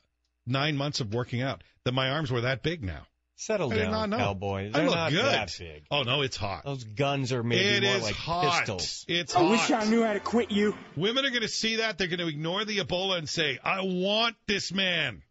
nine 0.47 0.77
months 0.77 1.01
of 1.01 1.15
working 1.15 1.41
out 1.41 1.63
that 1.85 1.93
my 1.93 2.11
arms 2.11 2.31
were 2.31 2.43
that 2.43 2.63
big 2.63 2.83
now. 2.85 3.07
Settle 3.41 3.71
down, 3.71 3.91
not 3.91 4.09
know. 4.11 4.19
cowboy. 4.19 4.71
They're 4.71 4.85
look 4.85 4.95
not 4.95 5.11
good. 5.13 5.25
that 5.25 5.57
big. 5.59 5.85
Oh 5.91 6.03
no, 6.03 6.21
it's 6.21 6.37
hot. 6.37 6.63
Those 6.67 6.85
guns 6.85 7.33
are 7.33 7.43
maybe 7.43 7.65
It 7.65 7.83
more 7.85 7.97
is 7.97 8.03
like 8.03 8.15
hot. 8.15 8.59
pistols. 8.59 9.07
It's 9.09 9.35
I 9.35 9.39
hot. 9.39 9.47
I 9.47 9.51
wish 9.51 9.71
I 9.71 9.85
knew 9.89 10.05
how 10.05 10.13
to 10.13 10.21
quit 10.21 10.51
you. 10.51 10.77
Women 10.95 11.25
are 11.25 11.31
going 11.31 11.41
to 11.41 11.49
see 11.49 11.77
that. 11.77 11.97
They're 11.97 12.09
going 12.09 12.19
to 12.19 12.29
ignore 12.29 12.67
the 12.67 12.77
Ebola 12.81 13.17
and 13.17 13.27
say, 13.27 13.59
I 13.65 13.81
want 13.81 14.37
this 14.47 14.75
man. 14.75 15.23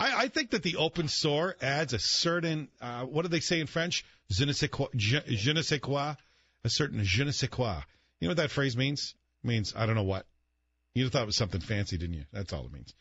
I, 0.00 0.24
I 0.24 0.28
think 0.28 0.50
that 0.50 0.64
the 0.64 0.78
open 0.78 1.06
sore 1.06 1.54
adds 1.62 1.92
a 1.92 2.00
certain, 2.00 2.66
uh, 2.80 3.04
what 3.04 3.22
do 3.22 3.28
they 3.28 3.38
say 3.38 3.60
in 3.60 3.68
French? 3.68 4.04
Je 4.28 4.44
ne 4.44 4.50
sais 4.50 4.68
quoi, 4.68 4.88
je, 4.96 5.18
je 5.26 5.52
ne 5.52 5.62
sais 5.62 5.78
quoi, 5.78 6.16
a 6.64 6.68
certain 6.68 7.04
je 7.04 7.22
ne 7.22 7.30
sais 7.30 7.46
quoi. 7.48 7.84
You 8.18 8.26
know 8.26 8.30
what 8.32 8.38
that 8.38 8.50
phrase 8.50 8.76
means? 8.76 9.14
It 9.44 9.46
means, 9.46 9.74
I 9.76 9.86
don't 9.86 9.94
know 9.94 10.02
what. 10.02 10.26
You 10.92 11.08
thought 11.08 11.22
it 11.22 11.26
was 11.26 11.36
something 11.36 11.60
fancy, 11.60 11.98
didn't 11.98 12.16
you? 12.16 12.24
That's 12.32 12.52
all 12.52 12.64
it 12.64 12.72
means. 12.72 12.92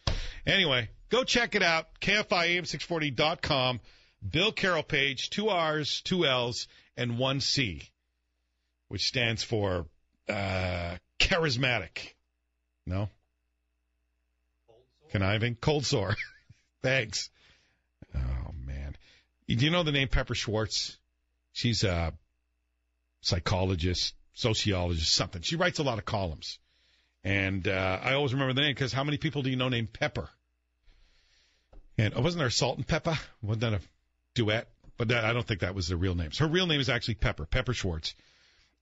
Anyway, 0.45 0.89
go 1.09 1.23
check 1.23 1.55
it 1.55 1.63
out. 1.63 1.87
KFIAM640.com. 2.01 3.79
Bill 4.27 4.51
Carroll 4.51 4.83
page, 4.83 5.29
two 5.29 5.49
R's, 5.49 6.01
two 6.01 6.25
L's, 6.25 6.67
and 6.95 7.17
one 7.17 7.41
C, 7.41 7.89
which 8.87 9.07
stands 9.07 9.43
for 9.43 9.87
uh, 10.29 10.97
charismatic. 11.19 12.13
No? 12.85 13.09
Conniving? 15.09 15.55
Cold 15.55 15.85
sore. 15.85 16.15
Thanks. 16.81 17.29
Oh, 18.15 18.51
man. 18.65 18.95
Do 19.47 19.55
you 19.55 19.71
know 19.71 19.83
the 19.83 19.91
name 19.91 20.07
Pepper 20.07 20.35
Schwartz? 20.35 20.97
She's 21.53 21.83
a 21.83 22.13
psychologist, 23.21 24.15
sociologist, 24.33 25.13
something. 25.13 25.41
She 25.41 25.55
writes 25.55 25.79
a 25.79 25.83
lot 25.83 25.97
of 25.97 26.05
columns. 26.05 26.59
And 27.23 27.67
uh, 27.67 27.99
I 28.01 28.13
always 28.13 28.33
remember 28.33 28.53
the 28.53 28.61
name 28.61 28.73
because 28.73 28.93
how 28.93 29.03
many 29.03 29.17
people 29.17 29.41
do 29.41 29.49
you 29.49 29.55
know 29.55 29.69
named 29.69 29.93
Pepper? 29.93 30.29
And 31.97 32.13
oh, 32.15 32.21
wasn't 32.21 32.39
there 32.39 32.49
Salt 32.49 32.77
and 32.77 32.87
Pepper? 32.87 33.17
Wasn't 33.41 33.61
that 33.61 33.73
a 33.73 33.81
duet? 34.33 34.67
But 34.97 35.09
that, 35.09 35.25
I 35.25 35.33
don't 35.33 35.47
think 35.47 35.61
that 35.61 35.75
was 35.75 35.87
the 35.87 35.97
real 35.97 36.15
name. 36.15 36.29
Her 36.37 36.47
real 36.47 36.67
name 36.67 36.79
is 36.79 36.89
actually 36.89 37.15
Pepper, 37.15 37.45
Pepper 37.45 37.73
Schwartz. 37.73 38.13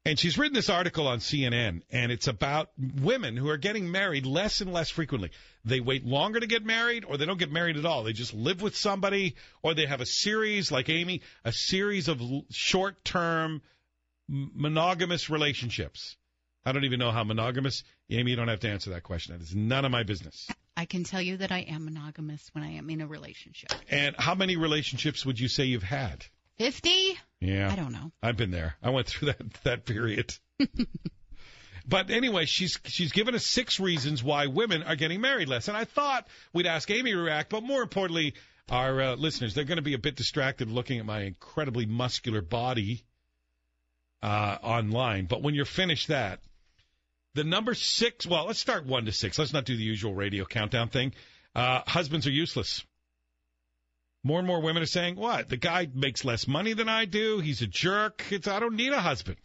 And 0.06 0.18
she's 0.18 0.38
written 0.38 0.54
this 0.54 0.70
article 0.70 1.08
on 1.08 1.20
CNN, 1.20 1.82
and 1.92 2.12
it's 2.12 2.28
about 2.28 2.72
women 2.78 3.36
who 3.36 3.50
are 3.50 3.58
getting 3.58 3.92
married 3.92 4.26
less 4.26 4.62
and 4.62 4.72
less 4.72 4.90
frequently. 4.90 5.32
They 5.66 5.82
wait 5.82 6.06
longer 6.06 6.40
to 6.40 6.48
get 6.48 6.66
married, 6.66 7.04
or 7.04 7.18
they 7.18 7.26
don't 7.26 7.38
get 7.38 7.52
married 7.52 7.76
at 7.76 7.86
all. 7.86 8.04
They 8.04 8.14
just 8.14 8.34
live 8.34 8.62
with 8.62 8.78
somebody, 8.78 9.36
or 9.62 9.74
they 9.74 9.86
have 9.86 10.00
a 10.00 10.06
series, 10.06 10.72
like 10.72 10.90
Amy, 10.90 11.22
a 11.44 11.52
series 11.52 12.08
of 12.08 12.22
short 12.50 13.04
term 13.04 13.62
monogamous 14.30 15.30
relationships. 15.30 16.16
I 16.66 16.72
don't 16.72 16.86
even 16.86 17.00
know 17.00 17.12
how 17.12 17.24
monogamous. 17.24 17.84
Amy, 18.10 18.32
you 18.32 18.38
don't 18.38 18.48
have 18.48 18.62
to 18.62 18.70
answer 18.70 18.92
that 18.92 19.04
question. 19.04 19.34
That 19.34 19.44
is 19.44 19.56
none 19.56 19.86
of 19.86 19.92
my 19.92 20.04
business. 20.04 20.48
I 20.80 20.86
can 20.86 21.04
tell 21.04 21.22
you 21.22 21.36
that 21.36 21.52
I 21.52 21.60
am 21.60 21.84
monogamous 21.84 22.50
when 22.54 22.64
I 22.64 22.76
am 22.76 22.90
in 22.90 23.02
a 23.02 23.08
relationship. 23.08 23.74
And 23.90 24.16
how 24.18 24.34
many 24.34 24.56
relationships 24.56 25.26
would 25.26 25.38
you 25.38 25.50
say 25.50 25.66
you've 25.66 25.84
had? 25.84 26.26
50? 26.58 27.20
Yeah. 27.42 27.70
I 27.70 27.76
don't 27.76 27.92
know. 27.92 28.14
I've 28.24 28.38
been 28.38 28.52
there. 28.52 28.78
I 28.82 28.92
went 28.92 29.08
through 29.08 29.34
that 29.34 29.54
that 29.66 29.86
period. 29.86 30.34
but 31.86 32.10
anyway, 32.10 32.46
she's 32.46 32.80
she's 32.86 33.12
given 33.12 33.36
us 33.36 33.46
six 33.46 33.82
reasons 33.82 34.24
why 34.24 34.48
women 34.48 34.84
are 34.84 34.96
getting 34.96 35.20
married 35.20 35.50
less, 35.50 35.68
and 35.68 35.76
I 35.76 35.84
thought 35.84 36.30
we'd 36.54 36.66
ask 36.66 36.90
Amy 36.90 37.12
to 37.12 37.18
react, 37.18 37.50
but 37.50 37.62
more 37.62 37.82
importantly, 37.82 38.36
our 38.70 39.02
uh, 39.02 39.16
listeners. 39.18 39.54
They're 39.54 39.66
going 39.66 39.80
to 39.80 39.82
be 39.82 39.96
a 39.96 40.00
bit 40.00 40.16
distracted 40.16 40.72
looking 40.72 41.00
at 41.00 41.06
my 41.06 41.24
incredibly 41.24 41.88
muscular 41.88 42.42
body 42.42 43.04
uh, 44.24 44.58
online. 44.64 45.26
But 45.26 45.42
when 45.42 45.56
you're 45.56 45.66
finished 45.66 46.08
that, 46.08 46.40
the 47.36 47.44
number 47.44 47.74
six. 47.74 48.26
Well, 48.26 48.46
let's 48.46 48.60
start 48.60 48.86
one 48.86 49.06
to 49.06 49.12
six. 49.12 49.38
Let's 49.38 49.54
not 49.54 49.66
do 49.66 49.76
the 49.76 49.84
usual 49.84 50.14
radio 50.14 50.46
countdown 50.46 50.90
thing. 50.90 51.14
Uh, 51.56 51.82
husbands 51.86 52.28
are 52.28 52.32
useless. 52.32 52.84
More 54.24 54.40
and 54.40 54.48
more 54.48 54.62
women 54.62 54.84
are 54.84 54.88
saying, 54.88 55.16
"What? 55.16 55.50
The 55.50 55.58
guy 55.58 55.88
makes 55.94 56.26
less 56.26 56.48
money 56.48 56.74
than 56.74 56.90
I 56.90 57.06
do. 57.06 57.40
He's 57.40 57.62
a 57.62 57.68
jerk. 57.68 58.24
It's 58.32 58.48
I 58.48 58.60
don't 58.60 58.76
need 58.76 58.92
a 58.92 59.00
husband. 59.00 59.40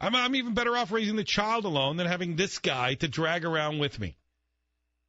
I'm 0.00 0.14
I'm 0.14 0.34
even 0.34 0.54
better 0.54 0.76
off 0.76 0.90
raising 0.90 1.16
the 1.16 1.24
child 1.24 1.64
alone 1.64 1.96
than 1.96 2.06
having 2.06 2.36
this 2.36 2.58
guy 2.58 2.94
to 2.94 3.08
drag 3.08 3.44
around 3.44 3.78
with 3.78 3.98
me." 4.00 4.16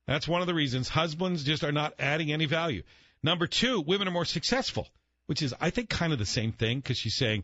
That's 0.08 0.28
one 0.28 0.42
of 0.42 0.48
the 0.48 0.54
reasons 0.54 0.88
husbands 0.88 1.44
just 1.44 1.64
are 1.64 1.72
not 1.72 1.96
adding 1.98 2.32
any 2.32 2.46
value. 2.46 2.84
Number 3.24 3.48
two, 3.48 3.82
women 3.82 4.08
are 4.08 4.12
more 4.12 4.26
successful, 4.26 4.88
which 5.26 5.42
is 5.42 5.56
I 5.60 5.72
think 5.72 5.90
kind 5.90 6.14
of 6.14 6.20
the 6.20 6.26
same 6.28 6.52
thing 6.52 6.80
because 6.80 6.98
she's 6.98 7.16
saying, 7.16 7.44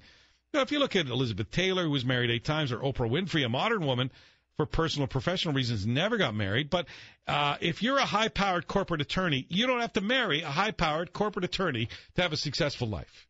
know, 0.53 0.62
if 0.62 0.72
you 0.72 0.79
look 0.79 0.96
at 0.96 1.08
Elizabeth 1.08 1.51
Taylor, 1.51 1.84
who 1.84 1.91
was 1.91 2.05
married 2.05 2.29
eight 2.29 2.43
times, 2.46 2.72
or 2.72 2.79
Oprah 2.79 3.10
Winfrey, 3.10 3.46
a 3.46 3.50
modern 3.50 3.86
woman, 3.86 4.12
for 4.58 4.65
personal 4.65 5.08
professional 5.08 5.53
reasons, 5.53 5.88
never 5.88 6.17
got 6.17 6.36
married. 6.36 6.70
But 6.70 6.88
uh, 7.27 7.58
if 7.62 7.81
you're 7.81 7.98
a 7.98 8.05
high 8.05 8.27
powered 8.27 8.67
corporate 8.67 9.01
attorney, 9.01 9.46
you 9.50 9.65
don't 9.65 9.81
have 9.81 9.93
to 9.93 10.01
marry 10.01 10.41
a 10.41 10.50
high 10.50 10.72
powered 10.72 11.13
corporate 11.13 11.46
attorney 11.46 11.89
to 12.15 12.22
have 12.22 12.34
a 12.34 12.38
successful 12.38 12.88
life. 12.88 13.27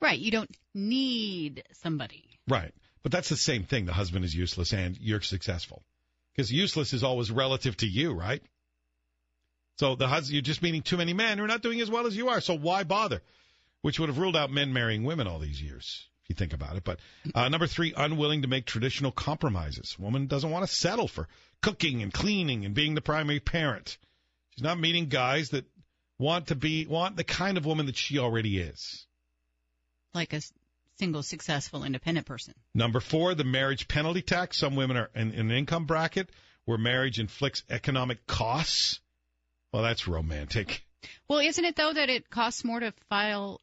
Right. 0.00 0.18
You 0.18 0.30
don't 0.30 0.50
need 0.74 1.62
somebody. 1.72 2.24
Right. 2.48 2.72
But 3.02 3.12
that's 3.12 3.28
the 3.28 3.36
same 3.36 3.64
thing. 3.64 3.86
The 3.86 3.92
husband 3.92 4.24
is 4.24 4.34
useless 4.34 4.72
and 4.72 4.98
you're 5.00 5.20
successful. 5.20 5.82
Because 6.32 6.50
useless 6.50 6.92
is 6.92 7.04
always 7.04 7.30
relative 7.30 7.76
to 7.78 7.86
you, 7.86 8.12
right? 8.12 8.42
So 9.76 9.94
the 9.94 10.08
husband, 10.08 10.34
you're 10.34 10.42
just 10.42 10.62
meeting 10.62 10.82
too 10.82 10.96
many 10.96 11.14
men 11.14 11.38
who 11.38 11.44
are 11.44 11.48
not 11.48 11.62
doing 11.62 11.80
as 11.80 11.90
well 11.90 12.06
as 12.06 12.16
you 12.16 12.28
are. 12.28 12.40
So 12.40 12.56
why 12.56 12.84
bother? 12.84 13.22
Which 13.82 14.00
would 14.00 14.08
have 14.08 14.18
ruled 14.18 14.36
out 14.36 14.50
men 14.50 14.72
marrying 14.72 15.04
women 15.04 15.26
all 15.26 15.38
these 15.38 15.60
years, 15.60 16.08
if 16.24 16.30
you 16.30 16.34
think 16.34 16.54
about 16.54 16.76
it. 16.76 16.84
But 16.84 17.00
uh, 17.34 17.48
number 17.48 17.66
three, 17.66 17.92
unwilling 17.94 18.42
to 18.42 18.48
make 18.48 18.64
traditional 18.64 19.12
compromises. 19.12 19.98
Woman 19.98 20.26
doesn't 20.26 20.50
want 20.50 20.66
to 20.66 20.74
settle 20.74 21.06
for 21.06 21.28
cooking 21.60 22.02
and 22.02 22.12
cleaning 22.12 22.64
and 22.64 22.74
being 22.74 22.94
the 22.94 23.02
primary 23.02 23.40
parent. 23.40 23.98
She's 24.50 24.62
not 24.62 24.78
meeting 24.78 25.08
guys 25.08 25.50
that 25.50 25.66
want 26.18 26.48
to 26.48 26.54
be 26.54 26.86
want 26.86 27.16
the 27.16 27.24
kind 27.24 27.58
of 27.58 27.66
woman 27.66 27.86
that 27.86 27.96
she 27.96 28.18
already 28.18 28.58
is. 28.58 29.06
Like 30.14 30.32
a 30.32 30.40
single 30.98 31.22
successful 31.22 31.84
independent 31.84 32.26
person. 32.26 32.54
Number 32.72 33.00
four, 33.00 33.34
the 33.34 33.44
marriage 33.44 33.88
penalty 33.88 34.22
tax. 34.22 34.58
Some 34.58 34.76
women 34.76 34.96
are 34.96 35.10
in, 35.14 35.32
in 35.32 35.50
an 35.50 35.56
income 35.56 35.84
bracket 35.84 36.30
where 36.64 36.78
marriage 36.78 37.18
inflicts 37.18 37.64
economic 37.68 38.26
costs. 38.26 39.00
Well, 39.72 39.82
that's 39.82 40.08
romantic. 40.08 40.84
Well, 41.28 41.40
isn't 41.40 41.64
it 41.64 41.76
though 41.76 41.92
that 41.92 42.08
it 42.08 42.30
costs 42.30 42.64
more 42.64 42.80
to 42.80 42.94
file 43.10 43.60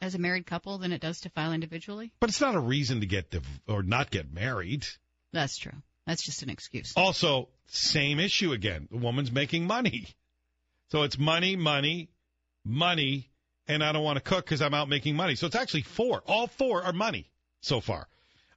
as 0.00 0.14
a 0.14 0.18
married 0.18 0.46
couple 0.46 0.78
than 0.78 0.92
it 0.92 1.00
does 1.00 1.20
to 1.20 1.28
file 1.30 1.52
individually? 1.52 2.12
But 2.20 2.30
it's 2.30 2.40
not 2.40 2.54
a 2.54 2.60
reason 2.60 3.00
to 3.00 3.06
get 3.06 3.30
div- 3.30 3.60
or 3.68 3.82
not 3.82 4.10
get 4.10 4.32
married. 4.32 4.86
That's 5.32 5.56
true. 5.56 5.74
That's 6.06 6.24
just 6.24 6.42
an 6.42 6.50
excuse. 6.50 6.92
Also, 6.96 7.48
same 7.66 8.18
issue 8.18 8.52
again. 8.52 8.88
The 8.90 8.96
woman's 8.96 9.30
making 9.30 9.66
money. 9.66 10.08
So 10.90 11.02
it's 11.02 11.18
money, 11.18 11.54
money, 11.54 12.08
money, 12.64 13.30
and 13.68 13.84
I 13.84 13.92
don't 13.92 14.02
want 14.02 14.16
to 14.16 14.22
cook 14.22 14.44
because 14.44 14.60
I'm 14.60 14.74
out 14.74 14.88
making 14.88 15.14
money. 15.14 15.36
So 15.36 15.46
it's 15.46 15.56
actually 15.56 15.82
four. 15.82 16.22
All 16.26 16.48
four 16.48 16.82
are 16.82 16.92
money 16.92 17.30
so 17.60 17.80
far. 17.80 18.08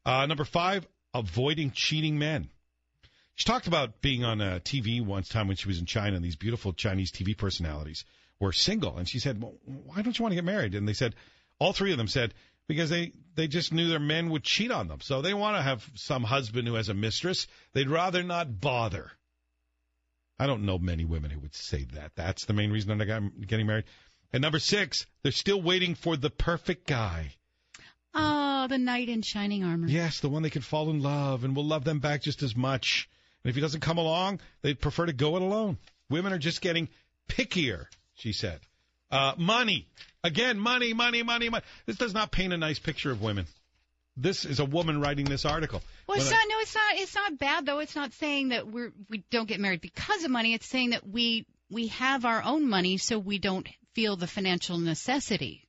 Uh, 0.06 0.26
number 0.26 0.46
five, 0.46 0.88
avoiding 1.14 1.72
cheating 1.72 2.18
men. 2.18 2.50
She 3.36 3.46
talked 3.46 3.68
about 3.68 4.02
being 4.02 4.24
on 4.24 4.42
a 4.42 4.60
TV 4.60 5.04
once 5.04 5.28
time 5.28 5.48
when 5.48 5.58
she 5.58 5.68
was 5.68 5.80
in 5.80 5.86
China, 5.86 6.16
and 6.16 6.26
these 6.26 6.36
beautiful 6.36 6.74
Chinese 6.74 7.12
TV 7.12 7.38
personalities 7.38 8.06
were 8.44 8.54
single. 8.54 8.98
And 8.98 9.08
she 9.08 9.20
said, 9.20 9.42
well, 9.42 9.54
"Why 9.66 10.02
don't 10.02 10.18
you 10.18 10.24
want 10.24 10.32
to 10.34 10.36
get 10.36 10.46
married?" 10.46 10.76
And 10.76 10.88
they 10.88 10.94
said, 10.94 11.16
all 11.60 11.74
three 11.74 11.92
of 11.92 11.98
them 11.98 12.08
said, 12.08 12.34
because 12.68 12.90
they 12.90 13.12
they 13.36 13.48
just 13.48 13.74
knew 13.74 13.88
their 13.88 14.00
men 14.00 14.30
would 14.30 14.44
cheat 14.44 14.72
on 14.72 14.88
them, 14.88 15.02
so 15.02 15.22
they 15.22 15.34
want 15.34 15.58
to 15.58 15.62
have 15.62 15.90
some 15.96 16.24
husband 16.24 16.68
who 16.68 16.76
has 16.76 16.90
a 16.90 16.94
mistress. 16.94 17.48
They'd 17.74 17.90
rather 17.90 18.24
not 18.24 18.60
bother. 18.62 19.12
I 20.40 20.48
don't 20.48 20.66
know 20.66 20.78
many 20.78 21.06
women 21.06 21.32
who 21.32 21.40
would 21.40 21.56
say 21.56 21.86
that. 21.94 22.12
That's 22.16 22.46
the 22.46 22.54
main 22.54 22.72
reason 22.72 22.98
they're 22.98 23.20
not 23.20 23.48
getting 23.48 23.68
married. 23.68 23.86
And 24.32 24.42
number 24.42 24.60
six, 24.60 25.06
they're 25.22 25.32
still 25.32 25.62
waiting 25.62 25.96
for 25.96 26.18
the 26.18 26.30
perfect 26.30 26.88
guy. 26.88 27.34
Oh, 28.14 28.68
the 28.68 28.78
knight 28.78 29.10
in 29.10 29.22
shining 29.22 29.64
armor. 29.64 29.88
Yes, 29.88 30.20
the 30.20 30.30
one 30.30 30.42
they 30.44 30.50
can 30.50 30.62
fall 30.62 30.90
in 30.90 31.02
love 31.02 31.44
and 31.44 31.56
will 31.56 31.66
love 31.66 31.84
them 31.84 32.00
back 32.00 32.22
just 32.22 32.44
as 32.44 32.56
much. 32.56 33.10
And 33.44 33.50
if 33.50 33.56
he 33.56 33.62
doesn't 33.62 33.82
come 33.82 33.98
along, 33.98 34.40
they'd 34.62 34.80
prefer 34.80 35.06
to 35.06 35.14
go 35.14 35.36
it 35.36 35.42
alone. 35.42 35.78
Women 36.10 36.34
are 36.34 36.40
just 36.40 36.62
getting 36.62 36.90
pickier, 37.30 37.86
she 38.16 38.34
said. 38.34 38.60
Uh, 39.12 39.34
money. 39.38 39.88
Again, 40.24 40.58
money, 40.58 40.94
money, 40.94 41.22
money, 41.24 41.50
money. 41.50 41.64
This 41.86 41.98
does 41.98 42.14
not 42.14 42.32
paint 42.32 42.54
a 42.54 42.58
nice 42.58 42.80
picture 42.80 43.12
of 43.12 43.22
women. 43.22 43.46
This 44.16 44.46
is 44.46 44.60
a 44.60 44.66
woman 44.66 45.02
writing 45.02 45.26
this 45.26 45.44
article. 45.46 45.82
Well, 46.08 46.18
it's 46.18 46.26
When 46.28 46.34
I- 46.34 46.38
not. 46.38 46.48
No, 46.50 46.56
it's 46.60 46.76
not. 46.76 46.96
It's 46.96 47.16
not 47.16 47.40
bad 47.40 47.66
though. 47.66 47.80
It's 47.80 47.96
not 47.96 48.14
saying 48.14 48.50
that 48.50 48.68
we're 48.68 48.92
we 49.10 49.24
don't 49.32 49.48
get 49.48 49.60
married 49.60 49.82
because 49.82 50.24
of 50.24 50.32
money. 50.32 50.54
It's 50.54 50.68
saying 50.68 50.92
that 50.92 51.08
we 51.08 51.46
we 51.70 51.88
have 51.88 52.24
our 52.26 52.42
own 52.44 52.70
money, 52.70 52.98
so 52.98 53.18
we 53.18 53.40
don't 53.40 53.68
feel 53.96 54.16
the 54.16 54.28
financial 54.28 54.78
necessity 54.78 55.68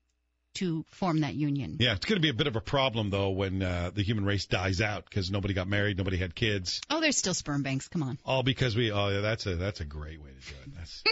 to 0.54 0.84
form 0.90 1.20
that 1.20 1.34
union. 1.34 1.78
Yeah, 1.80 1.94
it's 1.94 2.04
going 2.04 2.16
to 2.16 2.22
be 2.22 2.28
a 2.28 2.34
bit 2.34 2.46
of 2.46 2.54
a 2.56 2.60
problem 2.60 3.10
though 3.10 3.30
when 3.30 3.62
uh, 3.62 3.90
the 3.94 4.02
human 4.02 4.24
race 4.24 4.46
dies 4.46 4.80
out 4.80 5.04
because 5.04 5.30
nobody 5.30 5.52
got 5.54 5.66
married, 5.66 5.96
nobody 5.98 6.16
had 6.18 6.34
kids, 6.34 6.80
Oh, 6.90 7.00
there's 7.00 7.16
still 7.16 7.34
sperm 7.34 7.62
banks. 7.62 7.88
Come 7.88 8.02
on. 8.02 8.18
all 8.24 8.42
because 8.42 8.76
we. 8.76 8.92
Oh, 8.92 9.08
yeah, 9.08 9.20
that's 9.20 9.46
a 9.46 9.56
that's 9.56 9.80
a 9.80 9.84
great 9.84 10.20
way 10.22 10.30
to 10.30 10.52
do 10.52 10.54
it. 10.66 10.74
That's 10.76 11.02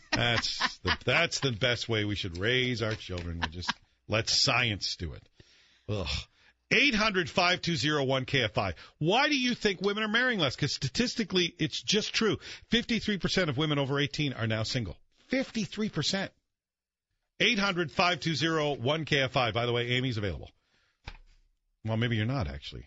that's 0.16 0.78
the 0.78 0.96
that's 1.04 1.40
the 1.40 1.52
best 1.52 1.88
way 1.88 2.04
we 2.04 2.16
should 2.16 2.38
raise 2.38 2.82
our 2.82 2.94
children. 2.94 3.40
We 3.40 3.48
just 3.48 3.72
let 4.08 4.28
science 4.28 4.96
do 4.96 5.12
it. 5.12 5.22
Ugh. 5.88 6.06
800 6.72 7.30
520 7.30 8.24
KFI. 8.24 8.74
Why 8.98 9.28
do 9.28 9.38
you 9.38 9.54
think 9.54 9.80
women 9.80 10.02
are 10.02 10.08
marrying 10.08 10.40
less? 10.40 10.56
Because 10.56 10.74
statistically, 10.74 11.54
it's 11.60 11.80
just 11.80 12.12
true. 12.12 12.38
53% 12.72 13.48
of 13.48 13.56
women 13.56 13.78
over 13.78 14.00
18 14.00 14.32
are 14.32 14.48
now 14.48 14.64
single. 14.64 14.96
53%. 15.30 16.28
800 17.38 17.92
520 17.92 19.04
KFI. 19.04 19.54
By 19.54 19.66
the 19.66 19.72
way, 19.72 19.88
Amy's 19.90 20.16
available. 20.16 20.50
Well, 21.84 21.96
maybe 21.96 22.16
you're 22.16 22.26
not, 22.26 22.48
actually. 22.48 22.86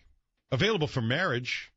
Available 0.52 0.86
for 0.86 1.00
marriage 1.00 1.72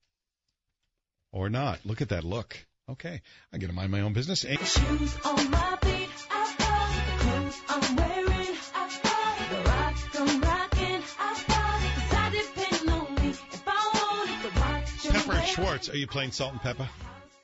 or 1.31 1.50
not. 1.50 1.79
Look 1.86 2.01
at 2.01 2.10
that 2.10 2.25
look. 2.25 2.57
Okay. 2.93 3.21
I 3.51 3.57
get 3.57 3.67
to 3.67 3.73
mind 3.73 3.91
my 3.91 4.01
own 4.01 4.13
business. 4.13 4.39
Shoes 4.41 5.17
on 5.25 5.50
my 5.51 5.77
feet, 5.81 6.09
I 6.29 6.55
bought 6.59 7.05
the 7.07 7.23
clothes 7.23 7.62
I'm 7.69 7.95
wearing. 7.95 8.57
I 8.75 9.00
bought 9.03 9.50
the 9.50 9.69
rock 9.69 9.95
I'm 10.19 10.41
rocking. 10.41 11.03
I 11.19 11.43
bought 11.47 11.81
'cause 11.95 12.13
I 12.13 12.29
depend 12.29 12.89
on 12.91 13.15
me 13.15 13.29
if 13.29 13.63
I 13.67 13.89
wanted 13.95 14.41
to 14.53 14.59
watch 14.59 15.05
'em 15.05 15.12
Pepper 15.12 15.31
and. 15.39 15.47
Schwartz. 15.47 15.89
Are 15.89 15.97
you 15.97 16.07
playing 16.07 16.31
Salt 16.31 16.51
and 16.53 16.62
Pepper? 16.62 16.88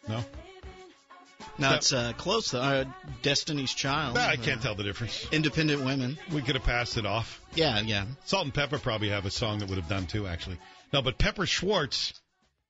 No? 0.07 0.23
No, 1.57 1.73
it's 1.73 1.91
uh, 1.93 2.13
close. 2.15 2.51
though. 2.51 2.61
Uh, 2.61 2.85
Destiny's 3.21 3.73
Child. 3.73 4.17
I 4.17 4.35
can't 4.37 4.59
uh, 4.59 4.63
tell 4.63 4.75
the 4.75 4.83
difference. 4.83 5.27
Independent 5.31 5.83
women. 5.83 6.17
We 6.31 6.41
could 6.41 6.55
have 6.55 6.63
passed 6.63 6.97
it 6.97 7.05
off. 7.05 7.41
Yeah, 7.55 7.79
yeah. 7.81 8.05
Salt 8.25 8.45
and 8.45 8.53
Pepper 8.53 8.77
probably 8.79 9.09
have 9.09 9.25
a 9.25 9.31
song 9.31 9.59
that 9.59 9.67
would 9.69 9.77
have 9.79 9.89
done 9.89 10.05
too, 10.05 10.25
actually. 10.27 10.57
No, 10.93 11.01
but 11.01 11.17
Pepper 11.17 11.45
Schwartz, 11.45 12.13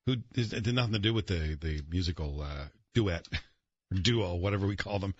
who 0.05 0.15
is, 0.35 0.49
did 0.49 0.73
nothing 0.73 0.93
to 0.93 0.99
do 0.99 1.13
with 1.13 1.27
the 1.27 1.57
the 1.59 1.81
musical 1.89 2.41
uh, 2.41 2.65
duet, 2.93 3.27
duo, 3.93 4.35
whatever 4.35 4.67
we 4.67 4.75
call 4.75 4.99
them. 4.99 5.15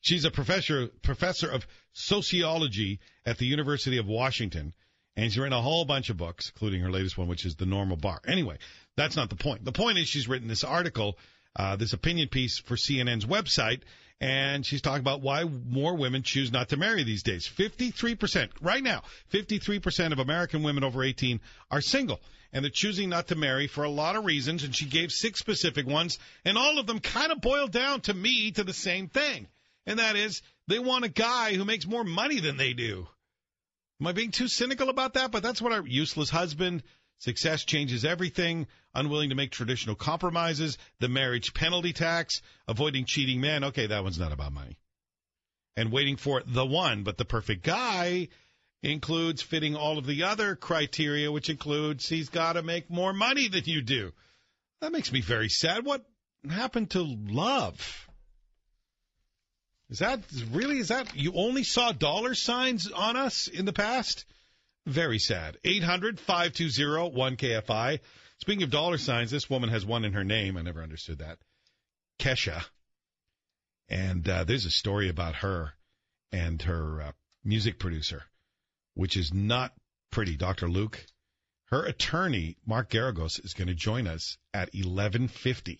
She's 0.00 0.24
a 0.24 0.30
professor 0.30 0.88
professor 1.02 1.50
of 1.50 1.66
sociology 1.92 3.00
at 3.24 3.38
the 3.38 3.46
University 3.46 3.98
of 3.98 4.06
Washington, 4.06 4.74
and 5.16 5.26
she's 5.26 5.38
written 5.38 5.52
a 5.52 5.62
whole 5.62 5.84
bunch 5.84 6.10
of 6.10 6.16
books, 6.16 6.50
including 6.54 6.82
her 6.82 6.90
latest 6.90 7.16
one, 7.16 7.28
which 7.28 7.44
is 7.44 7.56
The 7.56 7.66
Normal 7.66 7.96
Bar. 7.96 8.20
Anyway, 8.26 8.58
that's 8.96 9.16
not 9.16 9.30
the 9.30 9.36
point. 9.36 9.64
The 9.64 9.72
point 9.72 9.98
is 9.98 10.08
she's 10.08 10.28
written 10.28 10.48
this 10.48 10.64
article, 10.64 11.18
uh, 11.56 11.76
this 11.76 11.92
opinion 11.92 12.28
piece 12.28 12.58
for 12.58 12.76
CNN's 12.76 13.24
website, 13.24 13.80
and 14.20 14.64
she's 14.64 14.80
talking 14.80 15.00
about 15.00 15.20
why 15.20 15.44
more 15.44 15.94
women 15.94 16.22
choose 16.22 16.52
not 16.52 16.70
to 16.70 16.76
marry 16.76 17.02
these 17.02 17.22
days. 17.22 17.48
53%, 17.48 18.48
right 18.62 18.82
now, 18.82 19.02
53% 19.32 20.12
of 20.12 20.18
American 20.18 20.62
women 20.62 20.84
over 20.84 21.02
18 21.02 21.40
are 21.70 21.80
single, 21.80 22.20
and 22.52 22.64
they're 22.64 22.70
choosing 22.70 23.08
not 23.08 23.28
to 23.28 23.34
marry 23.34 23.66
for 23.66 23.84
a 23.84 23.90
lot 23.90 24.16
of 24.16 24.24
reasons, 24.24 24.64
and 24.64 24.74
she 24.74 24.86
gave 24.86 25.12
six 25.12 25.38
specific 25.38 25.86
ones, 25.86 26.18
and 26.44 26.56
all 26.56 26.78
of 26.78 26.86
them 26.86 27.00
kind 27.00 27.32
of 27.32 27.40
boil 27.40 27.68
down 27.68 28.00
to 28.02 28.14
me 28.14 28.50
to 28.52 28.64
the 28.64 28.72
same 28.72 29.08
thing, 29.08 29.48
and 29.86 29.98
that 29.98 30.16
is 30.16 30.42
they 30.68 30.78
want 30.78 31.04
a 31.04 31.08
guy 31.08 31.54
who 31.54 31.64
makes 31.64 31.86
more 31.86 32.04
money 32.04 32.40
than 32.40 32.56
they 32.56 32.72
do. 32.72 33.06
Am 34.00 34.06
I 34.06 34.12
being 34.12 34.30
too 34.30 34.48
cynical 34.48 34.90
about 34.90 35.14
that? 35.14 35.30
But 35.30 35.42
that's 35.42 35.62
what 35.62 35.72
our 35.72 35.86
useless 35.86 36.28
husband, 36.28 36.82
success 37.18 37.64
changes 37.64 38.04
everything, 38.04 38.66
unwilling 38.94 39.30
to 39.30 39.34
make 39.34 39.50
traditional 39.50 39.94
compromises, 39.94 40.76
the 41.00 41.08
marriage 41.08 41.54
penalty 41.54 41.92
tax, 41.92 42.42
avoiding 42.68 43.06
cheating 43.06 43.40
men. 43.40 43.64
Okay, 43.64 43.86
that 43.86 44.02
one's 44.02 44.18
not 44.18 44.32
about 44.32 44.52
money. 44.52 44.76
And 45.76 45.92
waiting 45.92 46.16
for 46.16 46.42
the 46.44 46.66
one, 46.66 47.04
but 47.04 47.16
the 47.16 47.24
perfect 47.24 47.62
guy 47.62 48.28
includes 48.82 49.42
fitting 49.42 49.74
all 49.74 49.98
of 49.98 50.06
the 50.06 50.24
other 50.24 50.54
criteria, 50.56 51.30
which 51.30 51.50
includes 51.50 52.08
he's 52.08 52.28
got 52.28 52.54
to 52.54 52.62
make 52.62 52.90
more 52.90 53.12
money 53.12 53.48
than 53.48 53.64
you 53.64 53.82
do. 53.82 54.12
That 54.80 54.92
makes 54.92 55.12
me 55.12 55.20
very 55.20 55.48
sad. 55.48 55.84
What 55.84 56.04
happened 56.48 56.90
to 56.90 57.02
love? 57.02 58.08
Is 59.88 60.00
that 60.00 60.20
really? 60.50 60.78
Is 60.78 60.88
that 60.88 61.16
you 61.16 61.32
only 61.34 61.62
saw 61.62 61.92
dollar 61.92 62.34
signs 62.34 62.90
on 62.90 63.16
us 63.16 63.46
in 63.46 63.64
the 63.64 63.72
past? 63.72 64.24
Very 64.84 65.18
sad. 65.18 65.58
800 65.64 66.20
520 66.20 67.36
1KFI. 67.36 68.00
Speaking 68.38 68.62
of 68.62 68.70
dollar 68.70 68.98
signs, 68.98 69.30
this 69.30 69.48
woman 69.48 69.70
has 69.70 69.86
one 69.86 70.04
in 70.04 70.12
her 70.12 70.24
name. 70.24 70.56
I 70.56 70.62
never 70.62 70.82
understood 70.82 71.18
that. 71.18 71.38
Kesha. 72.18 72.64
And 73.88 74.28
uh, 74.28 74.44
there's 74.44 74.64
a 74.64 74.70
story 74.70 75.08
about 75.08 75.36
her 75.36 75.72
and 76.32 76.60
her 76.62 77.02
uh, 77.02 77.12
music 77.44 77.78
producer, 77.78 78.24
which 78.96 79.16
is 79.16 79.32
not 79.32 79.72
pretty. 80.10 80.36
Dr. 80.36 80.68
Luke, 80.68 81.04
her 81.66 81.84
attorney, 81.84 82.56
Mark 82.66 82.90
Geragos, 82.90 83.44
is 83.44 83.54
going 83.54 83.68
to 83.68 83.74
join 83.74 84.06
us 84.06 84.38
at 84.54 84.72
1150. 84.72 85.78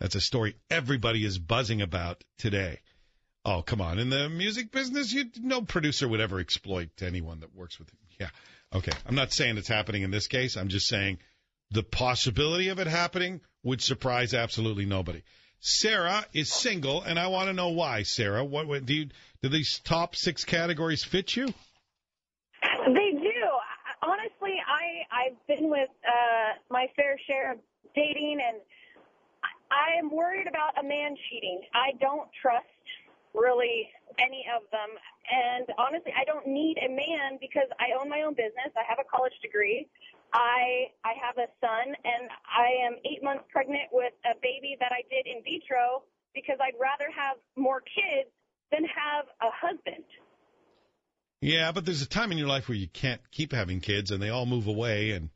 That's 0.00 0.14
a 0.14 0.20
story 0.20 0.56
everybody 0.70 1.24
is 1.24 1.38
buzzing 1.38 1.82
about 1.82 2.22
today. 2.38 2.80
Oh, 3.44 3.62
come 3.62 3.80
on. 3.80 3.98
In 3.98 4.10
the 4.10 4.28
music 4.28 4.70
business, 4.72 5.12
you 5.12 5.26
no 5.40 5.62
producer 5.62 6.06
would 6.08 6.20
ever 6.20 6.40
exploit 6.40 6.90
anyone 7.00 7.40
that 7.40 7.54
works 7.54 7.78
with 7.78 7.88
him. 7.90 7.98
Yeah. 8.18 8.30
Okay. 8.74 8.92
I'm 9.06 9.14
not 9.14 9.32
saying 9.32 9.56
it's 9.56 9.68
happening 9.68 10.02
in 10.02 10.10
this 10.10 10.26
case. 10.26 10.56
I'm 10.56 10.68
just 10.68 10.88
saying 10.88 11.18
the 11.70 11.82
possibility 11.82 12.68
of 12.68 12.78
it 12.80 12.86
happening 12.86 13.40
would 13.62 13.80
surprise 13.80 14.34
absolutely 14.34 14.84
nobody. 14.84 15.22
Sarah 15.60 16.24
is 16.32 16.50
single, 16.52 17.02
and 17.02 17.18
I 17.18 17.26
want 17.28 17.48
to 17.48 17.52
know 17.52 17.68
why. 17.68 18.02
Sarah, 18.02 18.44
what, 18.44 18.66
what 18.66 18.86
do 18.86 18.94
you 18.94 19.08
do? 19.42 19.48
These 19.48 19.80
top 19.84 20.16
six 20.16 20.44
categories 20.44 21.04
fit 21.04 21.36
you? 21.36 21.46
They 22.62 23.12
do. 23.12 23.28
I- 23.28 23.76
Honestly, 24.02 24.56
I 24.66 25.26
I've 25.26 25.39
been 25.50 25.68
with 25.68 25.90
uh, 26.06 26.62
my 26.70 26.86
fair 26.94 27.18
share 27.26 27.52
of 27.52 27.58
dating, 27.94 28.38
and 28.38 28.62
I- 29.70 29.98
am 29.98 30.10
worried 30.14 30.46
about 30.46 30.78
a 30.78 30.86
man 30.86 31.16
cheating. 31.28 31.60
I 31.74 31.98
don't 32.00 32.30
trust 32.40 32.70
really 33.34 33.90
any 34.18 34.46
of 34.54 34.62
them, 34.70 34.90
and 35.26 35.66
honestly, 35.78 36.12
I 36.14 36.24
don't 36.24 36.46
need 36.46 36.78
a 36.78 36.88
man 36.88 37.38
because 37.40 37.66
I 37.78 37.98
own 37.98 38.08
my 38.08 38.22
own 38.22 38.34
business. 38.34 38.70
I 38.78 38.86
have 38.88 38.98
a 39.02 39.08
college 39.10 39.34
degree. 39.42 39.88
I 40.32 40.94
I 41.02 41.18
have 41.18 41.38
a 41.38 41.50
son, 41.58 41.86
and 42.04 42.30
I 42.46 42.86
am 42.86 42.94
eight 43.02 43.22
months 43.22 43.44
pregnant 43.50 43.90
with 43.90 44.14
a 44.26 44.38
baby 44.42 44.76
that 44.78 44.92
I 44.92 45.02
did 45.10 45.26
in 45.26 45.42
vitro 45.42 46.06
because 46.34 46.58
I'd 46.62 46.78
rather 46.78 47.10
have 47.10 47.38
more 47.56 47.82
kids 47.82 48.30
than 48.70 48.84
have 48.86 49.26
a 49.42 49.50
husband. 49.50 50.06
Yeah, 51.40 51.72
but 51.72 51.84
there's 51.86 52.02
a 52.02 52.08
time 52.08 52.30
in 52.30 52.38
your 52.38 52.46
life 52.46 52.68
where 52.68 52.78
you 52.78 52.86
can't 52.86 53.20
keep 53.32 53.52
having 53.52 53.80
kids, 53.80 54.10
and 54.10 54.22
they 54.22 54.28
all 54.28 54.46
move 54.46 54.66
away, 54.66 55.10
and 55.10 55.30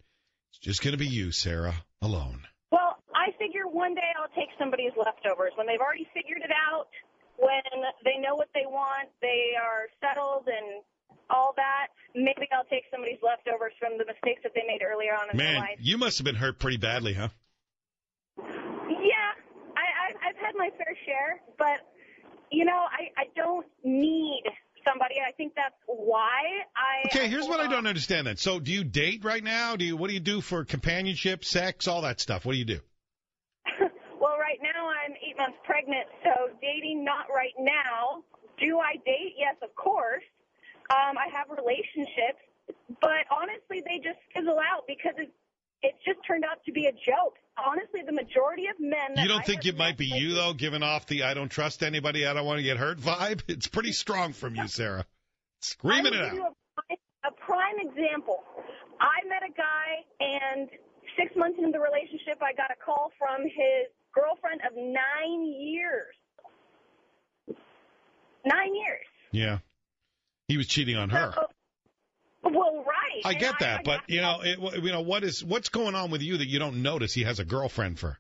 just 0.65 0.83
going 0.83 0.93
to 0.93 0.99
be 0.99 1.07
you, 1.07 1.31
Sarah, 1.31 1.85
alone. 2.01 2.41
Well, 2.73 2.97
I 3.15 3.37
figure 3.39 3.69
one 3.69 3.95
day 3.95 4.09
I'll 4.19 4.33
take 4.35 4.49
somebody's 4.59 4.93
leftovers 4.97 5.53
when 5.57 5.67
they've 5.67 5.81
already 5.81 6.09
figured 6.15 6.41
it 6.43 6.51
out, 6.51 6.89
when 7.37 7.61
they 8.05 8.17
know 8.17 8.35
what 8.35 8.49
they 8.55 8.65
want, 8.65 9.09
they 9.21 9.53
are 9.61 9.87
settled 10.01 10.49
and 10.49 10.83
all 11.29 11.53
that. 11.57 11.89
Maybe 12.15 12.49
I'll 12.53 12.65
take 12.65 12.85
somebody's 12.91 13.19
leftovers 13.23 13.73
from 13.79 13.99
the 13.99 14.07
mistakes 14.09 14.41
that 14.43 14.53
they 14.55 14.65
made 14.67 14.81
earlier 14.83 15.13
on 15.13 15.31
in 15.31 15.37
their 15.37 15.53
Man, 15.53 15.61
life. 15.61 15.79
you 15.81 15.99
must 15.99 16.17
have 16.19 16.25
been 16.25 16.35
hurt 16.37 16.59
pretty 16.59 16.79
badly, 16.79 17.13
huh? 17.13 17.29
Yeah, 18.39 19.31
I, 19.77 19.85
I 19.85 20.29
I've 20.31 20.37
had 20.41 20.55
my 20.57 20.71
fair 20.79 20.97
share, 21.05 21.41
but 21.59 21.85
you 22.51 22.65
know, 22.65 22.87
I 22.89 23.13
I 23.21 23.25
don't 23.37 23.67
need 23.85 24.45
somebody. 24.87 25.17
I 25.27 25.33
think 25.33 25.55
that's 25.55 25.75
why 25.87 26.41
I. 26.77 27.09
Okay, 27.09 27.29
here's 27.29 27.49
what 27.49 27.61
I 27.61 27.67
don't 27.67 27.87
understand 27.87 28.27
then. 28.27 28.37
So, 28.37 28.61
do 28.61 28.73
you 28.73 28.85
date 28.85 29.25
right 29.25 29.43
now? 29.43 29.77
Do 29.77 29.85
you 29.85 29.97
what 29.97 30.09
do 30.09 30.15
you 30.15 30.21
do 30.21 30.41
for 30.41 30.65
companionship, 30.65 31.45
sex, 31.45 31.89
all 31.89 32.03
that 32.03 32.21
stuff? 32.21 32.45
What 32.45 32.53
do 32.53 32.59
you 32.59 32.65
do? 32.65 32.81
well, 34.21 34.37
right 34.39 34.59
now 34.63 34.89
I'm 34.89 35.13
eight 35.27 35.37
months 35.37 35.59
pregnant, 35.65 36.07
so 36.23 36.55
dating 36.61 37.05
not 37.05 37.27
right 37.35 37.55
now. 37.59 38.25
Do 38.59 38.79
I 38.79 38.97
date? 39.05 39.35
Yes, 39.37 39.57
of 39.63 39.75
course. 39.75 40.23
Um, 40.91 41.17
I 41.17 41.27
have 41.33 41.49
relationships, 41.49 42.45
but 43.01 43.25
honestly, 43.31 43.83
they 43.85 43.99
just 44.05 44.21
fizzle 44.35 44.61
out 44.61 44.85
because 44.87 45.15
it 45.17 45.33
it 45.85 45.95
just 46.05 46.19
turned 46.27 46.45
out 46.45 46.65
to 46.65 46.73
be 46.73 46.87
a 46.87 46.93
joke. 46.93 47.37
Honestly, 47.57 48.01
the 48.05 48.13
majority 48.13 48.67
of 48.67 48.81
men. 48.81 49.15
That 49.15 49.23
You 49.23 49.29
don't 49.29 49.43
I 49.43 49.45
think 49.45 49.67
it 49.67 49.77
might 49.77 49.97
be 49.97 50.07
you 50.07 50.35
though, 50.35 50.55
giving 50.55 50.83
off 50.83 51.07
the 51.07 51.23
"I 51.25 51.35
don't 51.35 51.51
trust 51.51 51.83
anybody, 51.83 52.27
I 52.27 52.33
don't 52.33 52.47
want 52.47 52.59
to 52.59 52.65
get 52.65 52.79
hurt" 52.79 52.99
vibe? 52.99 53.43
It's 53.49 53.67
pretty 53.69 53.93
strong 53.93 54.33
from 54.33 54.57
you, 54.57 54.67
Sarah. 54.67 55.05
Screaming 55.61 56.15
it 56.15 56.21
out. 56.21 56.35
a, 56.91 57.29
a 57.29 57.33
prime 57.47 57.79
example. 57.81 58.43
I 59.01 59.27
met 59.29 59.43
a 59.43 59.53
guy, 59.53 60.05
and 60.21 60.69
six 61.17 61.37
months 61.37 61.59
into 61.59 61.73
the 61.73 61.81
relationship, 61.81 62.43
I 62.43 62.55
got 62.55 62.71
a 62.71 62.85
call 62.85 63.13
from 63.19 63.43
his 63.43 63.93
girlfriend 64.15 64.61
of 64.67 64.75
nine 64.77 65.47
years. 65.47 66.15
Nine 68.47 68.75
years. 68.75 69.07
Yeah, 69.33 69.59
he 70.49 70.57
was 70.57 70.67
cheating 70.67 70.97
on 70.97 71.11
her. 71.11 71.33
So- 71.35 71.47
well, 72.45 72.85
right. 72.87 73.23
I 73.25 73.31
And 73.33 73.41
get 73.41 73.59
that, 73.61 73.81
I 73.81 73.83
but 73.85 74.01
got- 74.01 74.11
you 74.11 74.21
know, 74.21 74.41
it, 74.43 74.83
you 74.83 74.93
know 74.93 75.01
what 75.03 75.25
is 75.25 75.45
what's 75.45 75.69
going 75.69 75.95
on 75.95 76.11
with 76.11 76.23
you 76.23 76.37
that 76.39 76.47
you 76.49 76.59
don't 76.59 76.83
notice 76.83 77.13
he 77.15 77.25
has 77.25 77.39
a 77.41 77.45
girlfriend 77.45 77.99
for 77.99 78.19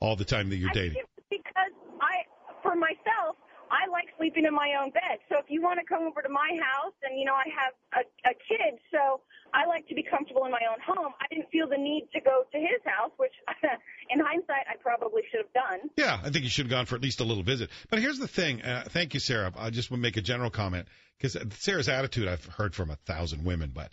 all 0.00 0.16
the 0.16 0.24
time 0.24 0.50
that 0.50 0.56
you're 0.56 0.70
I 0.70 0.74
dating? 0.74 0.94
think 0.94 1.06
it's 1.16 1.26
because 1.30 1.72
I, 2.00 2.24
for 2.62 2.74
myself, 2.74 3.36
I 3.70 3.88
like 3.90 4.06
sleeping 4.40 4.48
in 4.48 4.54
my 4.54 4.74
own 4.82 4.90
bed. 4.90 5.18
So 5.28 5.36
if 5.38 5.46
you 5.48 5.62
want 5.62 5.80
to 5.80 5.86
come 5.86 6.06
over 6.06 6.22
to 6.22 6.28
my 6.28 6.48
house, 6.60 6.94
and 7.02 7.18
you 7.18 7.24
know 7.24 7.34
I 7.34 7.44
have 7.48 8.04
a, 8.04 8.30
a 8.30 8.34
kid, 8.34 8.78
so 8.92 9.20
I 9.52 9.66
like 9.66 9.86
to 9.88 9.94
be 9.94 10.02
comfortable 10.02 10.44
in 10.44 10.50
my 10.50 10.62
own 10.70 10.78
home. 10.84 11.12
I 11.20 11.26
didn't 11.32 11.50
feel 11.50 11.68
the 11.68 11.76
need 11.76 12.08
to 12.14 12.20
go 12.20 12.44
to 12.50 12.58
his 12.58 12.80
house, 12.84 13.10
which, 13.16 13.32
in 14.10 14.20
hindsight, 14.20 14.66
I 14.68 14.76
probably 14.82 15.22
should 15.30 15.44
have 15.44 15.52
done. 15.52 15.90
Yeah, 15.96 16.18
I 16.22 16.30
think 16.30 16.44
you 16.44 16.50
should 16.50 16.66
have 16.66 16.70
gone 16.70 16.86
for 16.86 16.96
at 16.96 17.02
least 17.02 17.20
a 17.20 17.24
little 17.24 17.42
visit. 17.42 17.70
But 17.88 18.00
here's 18.00 18.18
the 18.18 18.28
thing. 18.28 18.62
Uh, 18.62 18.84
thank 18.88 19.14
you, 19.14 19.20
Sarah. 19.20 19.52
I 19.56 19.70
just 19.70 19.90
want 19.90 20.00
to 20.00 20.02
make 20.02 20.16
a 20.16 20.22
general 20.22 20.50
comment 20.50 20.88
because 21.18 21.36
Sarah's 21.58 21.88
attitude 21.88 22.28
I've 22.28 22.44
heard 22.44 22.74
from 22.74 22.90
a 22.90 22.96
thousand 22.96 23.44
women, 23.44 23.72
but 23.74 23.92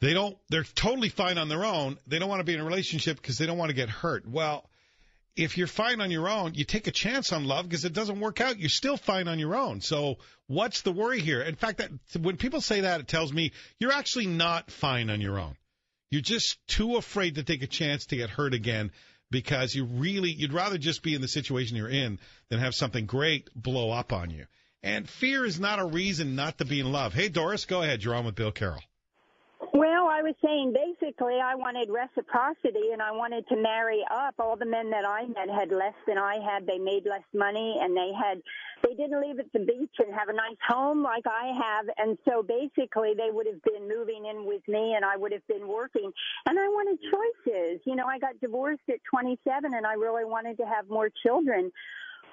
they 0.00 0.14
don't. 0.14 0.36
They're 0.48 0.64
totally 0.64 1.08
fine 1.08 1.38
on 1.38 1.48
their 1.48 1.64
own. 1.64 1.98
They 2.06 2.18
don't 2.18 2.28
want 2.28 2.40
to 2.40 2.44
be 2.44 2.54
in 2.54 2.60
a 2.60 2.64
relationship 2.64 3.16
because 3.16 3.38
they 3.38 3.46
don't 3.46 3.58
want 3.58 3.70
to 3.70 3.74
get 3.74 3.88
hurt. 3.88 4.28
Well, 4.28 4.68
if 5.38 5.56
you're 5.56 5.68
fine 5.68 6.00
on 6.00 6.10
your 6.10 6.28
own, 6.28 6.54
you 6.54 6.64
take 6.64 6.88
a 6.88 6.90
chance 6.90 7.32
on 7.32 7.44
love 7.44 7.68
because 7.68 7.84
it 7.84 7.92
doesn't 7.92 8.18
work 8.18 8.40
out. 8.40 8.58
You're 8.58 8.68
still 8.68 8.96
fine 8.96 9.28
on 9.28 9.38
your 9.38 9.54
own. 9.54 9.80
So 9.80 10.18
what's 10.48 10.82
the 10.82 10.92
worry 10.92 11.20
here? 11.20 11.40
In 11.40 11.54
fact, 11.54 11.78
that 11.78 11.90
when 12.20 12.36
people 12.36 12.60
say 12.60 12.80
that, 12.80 13.00
it 13.00 13.08
tells 13.08 13.32
me 13.32 13.52
you're 13.78 13.92
actually 13.92 14.26
not 14.26 14.70
fine 14.70 15.10
on 15.10 15.20
your 15.20 15.38
own. 15.38 15.56
You're 16.10 16.22
just 16.22 16.58
too 16.66 16.96
afraid 16.96 17.36
to 17.36 17.44
take 17.44 17.62
a 17.62 17.68
chance 17.68 18.06
to 18.06 18.16
get 18.16 18.30
hurt 18.30 18.52
again 18.52 18.90
because 19.30 19.74
you 19.74 19.84
really 19.84 20.30
you'd 20.30 20.52
rather 20.52 20.78
just 20.78 21.02
be 21.02 21.14
in 21.14 21.20
the 21.20 21.28
situation 21.28 21.76
you're 21.76 21.88
in 21.88 22.18
than 22.48 22.58
have 22.58 22.74
something 22.74 23.06
great 23.06 23.48
blow 23.54 23.90
up 23.90 24.12
on 24.12 24.30
you. 24.30 24.46
And 24.82 25.08
fear 25.08 25.44
is 25.44 25.60
not 25.60 25.78
a 25.78 25.84
reason 25.84 26.34
not 26.34 26.58
to 26.58 26.64
be 26.64 26.80
in 26.80 26.90
love. 26.90 27.14
Hey 27.14 27.28
Doris, 27.28 27.64
go 27.66 27.82
ahead. 27.82 28.02
You're 28.02 28.14
on 28.14 28.24
with 28.24 28.34
Bill 28.34 28.52
Carroll. 28.52 28.82
I 30.18 30.22
was 30.22 30.34
saying 30.44 30.74
basically 30.74 31.38
I 31.38 31.54
wanted 31.54 31.90
reciprocity 31.90 32.90
and 32.92 33.00
I 33.00 33.12
wanted 33.12 33.46
to 33.50 33.56
marry 33.56 34.02
up. 34.10 34.34
All 34.40 34.56
the 34.56 34.66
men 34.66 34.90
that 34.90 35.04
I 35.06 35.26
met 35.26 35.48
had 35.48 35.70
less 35.70 35.94
than 36.08 36.18
I 36.18 36.42
had. 36.42 36.66
They 36.66 36.78
made 36.78 37.06
less 37.06 37.22
money 37.32 37.78
and 37.80 37.96
they 37.96 38.10
had, 38.18 38.42
they 38.82 38.94
didn't 38.94 39.20
live 39.20 39.38
at 39.38 39.52
the 39.52 39.60
beach 39.60 39.94
and 40.00 40.12
have 40.12 40.28
a 40.28 40.32
nice 40.32 40.58
home 40.66 41.04
like 41.04 41.22
I 41.24 41.54
have. 41.54 41.86
And 41.98 42.18
so 42.28 42.42
basically 42.42 43.14
they 43.16 43.30
would 43.30 43.46
have 43.46 43.62
been 43.62 43.86
moving 43.86 44.26
in 44.26 44.44
with 44.44 44.66
me 44.66 44.94
and 44.96 45.04
I 45.04 45.16
would 45.16 45.30
have 45.30 45.46
been 45.46 45.68
working. 45.68 46.10
And 46.46 46.58
I 46.58 46.66
wanted 46.66 46.98
choices. 46.98 47.80
You 47.86 47.94
know, 47.94 48.06
I 48.06 48.18
got 48.18 48.40
divorced 48.40 48.90
at 48.90 48.98
27 49.14 49.72
and 49.72 49.86
I 49.86 49.92
really 49.92 50.24
wanted 50.24 50.56
to 50.58 50.66
have 50.66 50.88
more 50.88 51.10
children 51.22 51.70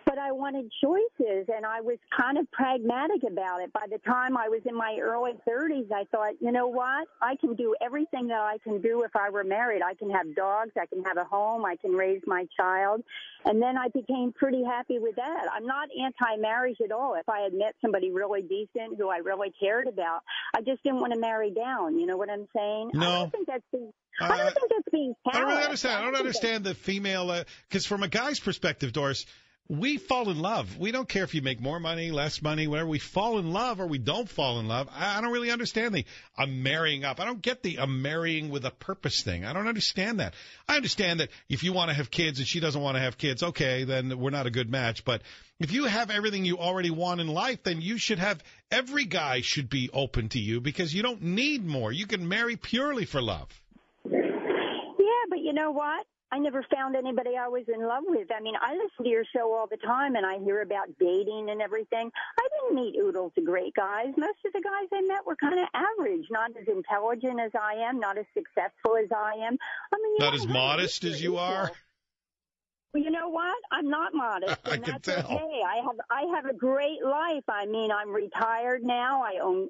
but 0.05 0.17
I 0.17 0.31
wanted 0.31 0.71
choices 0.83 1.47
and 1.53 1.65
I 1.65 1.81
was 1.81 1.97
kind 2.15 2.37
of 2.37 2.49
pragmatic 2.51 3.23
about 3.29 3.61
it. 3.61 3.73
By 3.73 3.85
the 3.89 3.97
time 3.99 4.37
I 4.37 4.47
was 4.49 4.61
in 4.65 4.75
my 4.75 4.97
early 5.01 5.33
30s, 5.47 5.91
I 5.91 6.03
thought, 6.11 6.33
you 6.39 6.51
know 6.51 6.67
what? 6.67 7.07
I 7.21 7.35
can 7.37 7.55
do 7.55 7.75
everything 7.81 8.27
that 8.27 8.39
I 8.39 8.57
can 8.63 8.81
do 8.81 9.03
if 9.03 9.15
I 9.15 9.29
were 9.29 9.43
married. 9.43 9.81
I 9.81 9.95
can 9.95 10.09
have 10.11 10.35
dogs, 10.35 10.71
I 10.79 10.85
can 10.85 11.03
have 11.03 11.17
a 11.17 11.23
home, 11.23 11.65
I 11.65 11.75
can 11.77 11.91
raise 11.91 12.21
my 12.27 12.45
child. 12.57 13.03
And 13.45 13.61
then 13.61 13.77
I 13.77 13.89
became 13.89 14.31
pretty 14.33 14.63
happy 14.63 14.99
with 14.99 15.15
that. 15.17 15.45
I'm 15.53 15.65
not 15.65 15.89
anti-marriage 15.99 16.77
at 16.83 16.91
all. 16.91 17.15
If 17.15 17.27
I 17.29 17.39
had 17.41 17.53
met 17.53 17.75
somebody 17.81 18.11
really 18.11 18.41
decent 18.41 18.97
who 18.97 19.09
I 19.09 19.17
really 19.17 19.53
cared 19.59 19.87
about, 19.87 20.21
I 20.55 20.61
just 20.61 20.83
didn't 20.83 20.99
want 20.99 21.13
to 21.13 21.19
marry 21.19 21.51
down. 21.51 21.97
You 21.99 22.05
know 22.05 22.17
what 22.17 22.29
I'm 22.29 22.47
saying? 22.55 22.91
I 22.95 22.97
No. 22.97 23.05
don't 23.21 23.31
think 23.31 23.47
that's 23.47 23.63
being, 23.71 23.91
I 24.19 24.25
Uh, 24.25 24.37
don't 24.37 24.53
think 24.53 24.71
that's 24.71 24.89
being 24.91 25.15
I 25.27 25.39
don't 25.39 25.49
really 25.49 25.63
understand. 25.63 25.95
I 25.95 26.01
don't 26.05 26.15
understand 26.15 26.63
the 26.63 26.73
female 26.73 27.43
because 27.67 27.85
from 27.85 28.03
a 28.03 28.07
guy's 28.07 28.39
perspective, 28.39 28.93
Doris, 28.93 29.25
we 29.67 29.97
fall 29.97 30.29
in 30.29 30.39
love. 30.39 30.77
We 30.77 30.91
don't 30.91 31.09
care 31.09 31.23
if 31.23 31.33
you 31.33 31.41
make 31.41 31.59
more 31.59 31.79
money, 31.79 32.11
less 32.11 32.41
money, 32.41 32.67
whatever. 32.67 32.87
We 32.87 32.99
fall 32.99 33.39
in 33.39 33.51
love 33.51 33.79
or 33.79 33.87
we 33.87 33.97
don't 33.97 34.29
fall 34.29 34.59
in 34.59 34.67
love. 34.67 34.87
I, 34.93 35.17
I 35.17 35.21
don't 35.21 35.31
really 35.31 35.49
understand 35.49 35.95
the 35.95 36.05
I'm 36.37 36.61
marrying 36.61 37.03
up. 37.03 37.19
I 37.19 37.25
don't 37.25 37.41
get 37.41 37.63
the 37.63 37.79
I'm 37.79 38.03
marrying 38.03 38.49
with 38.49 38.63
a 38.65 38.71
purpose 38.71 39.23
thing. 39.23 39.43
I 39.43 39.53
don't 39.53 39.67
understand 39.67 40.19
that. 40.19 40.35
I 40.69 40.75
understand 40.75 41.19
that 41.19 41.29
if 41.49 41.63
you 41.63 41.73
want 41.73 41.89
to 41.89 41.95
have 41.95 42.11
kids 42.11 42.37
and 42.37 42.47
she 42.47 42.59
doesn't 42.59 42.79
want 42.79 42.95
to 42.95 43.01
have 43.01 43.17
kids, 43.17 43.41
okay, 43.41 43.85
then 43.85 44.19
we're 44.19 44.29
not 44.29 44.45
a 44.45 44.51
good 44.51 44.69
match. 44.69 45.03
But 45.03 45.23
if 45.59 45.71
you 45.71 45.85
have 45.85 46.11
everything 46.11 46.45
you 46.45 46.59
already 46.59 46.91
want 46.91 47.19
in 47.19 47.27
life, 47.27 47.63
then 47.63 47.81
you 47.81 47.97
should 47.97 48.19
have 48.19 48.43
every 48.69 49.05
guy 49.05 49.41
should 49.41 49.69
be 49.69 49.89
open 49.91 50.29
to 50.29 50.39
you 50.39 50.61
because 50.61 50.93
you 50.93 51.01
don't 51.01 51.23
need 51.23 51.65
more. 51.65 51.91
You 51.91 52.05
can 52.05 52.27
marry 52.27 52.55
purely 52.55 53.05
for 53.05 53.21
love. 53.21 53.49
Yeah, 54.05 55.25
but 55.29 55.39
you 55.39 55.53
know 55.53 55.71
what? 55.71 56.05
I 56.31 56.39
never 56.39 56.65
found 56.73 56.95
anybody 56.95 57.37
I 57.37 57.47
was 57.47 57.63
in 57.73 57.79
love 57.87 58.03
with. 58.07 58.27
I 58.35 58.41
mean, 58.41 58.55
I 58.59 58.73
listen 58.73 59.05
to 59.05 59.09
your 59.09 59.23
show 59.35 59.53
all 59.53 59.67
the 59.69 59.77
time 59.77 60.15
and 60.15 60.25
I 60.25 60.39
hear 60.39 60.61
about 60.61 60.87
dating 60.99 61.49
and 61.49 61.61
everything. 61.61 62.11
I 62.39 62.47
didn't 62.67 62.75
meet 62.83 62.95
oodles 62.99 63.31
of 63.37 63.45
great 63.45 63.73
guys. 63.75 64.07
Most 64.17 64.39
of 64.45 64.51
the 64.53 64.61
guys 64.61 64.87
I 64.91 65.01
met 65.01 65.25
were 65.25 65.35
kind 65.35 65.59
of 65.59 65.67
average, 65.73 66.25
not 66.31 66.51
as 66.59 66.67
intelligent 66.67 67.39
as 67.39 67.51
I 67.59 67.75
am, 67.87 67.99
not 67.99 68.17
as 68.17 68.25
successful 68.33 68.97
as 68.97 69.09
I 69.15 69.33
am. 69.45 69.57
I 69.93 69.97
mean, 70.01 70.15
Not 70.19 70.33
as 70.35 70.47
modest 70.47 71.03
as 71.03 71.21
you 71.21 71.37
are. 71.37 71.71
Well, 72.93 73.03
you 73.03 73.11
know 73.11 73.27
what? 73.29 73.57
I'm 73.71 73.89
not 73.89 74.13
modest, 74.13 74.57
I 74.65 74.75
and 74.75 74.83
can 74.83 74.93
that's 74.93 75.05
tell. 75.07 75.25
okay. 75.25 75.61
I 75.67 75.75
have 75.83 75.99
I 76.09 76.21
have 76.35 76.45
a 76.45 76.53
great 76.53 77.03
life. 77.03 77.43
I 77.49 77.65
mean, 77.65 77.91
I'm 77.91 78.09
retired 78.09 78.83
now. 78.83 79.21
I 79.21 79.39
own 79.43 79.67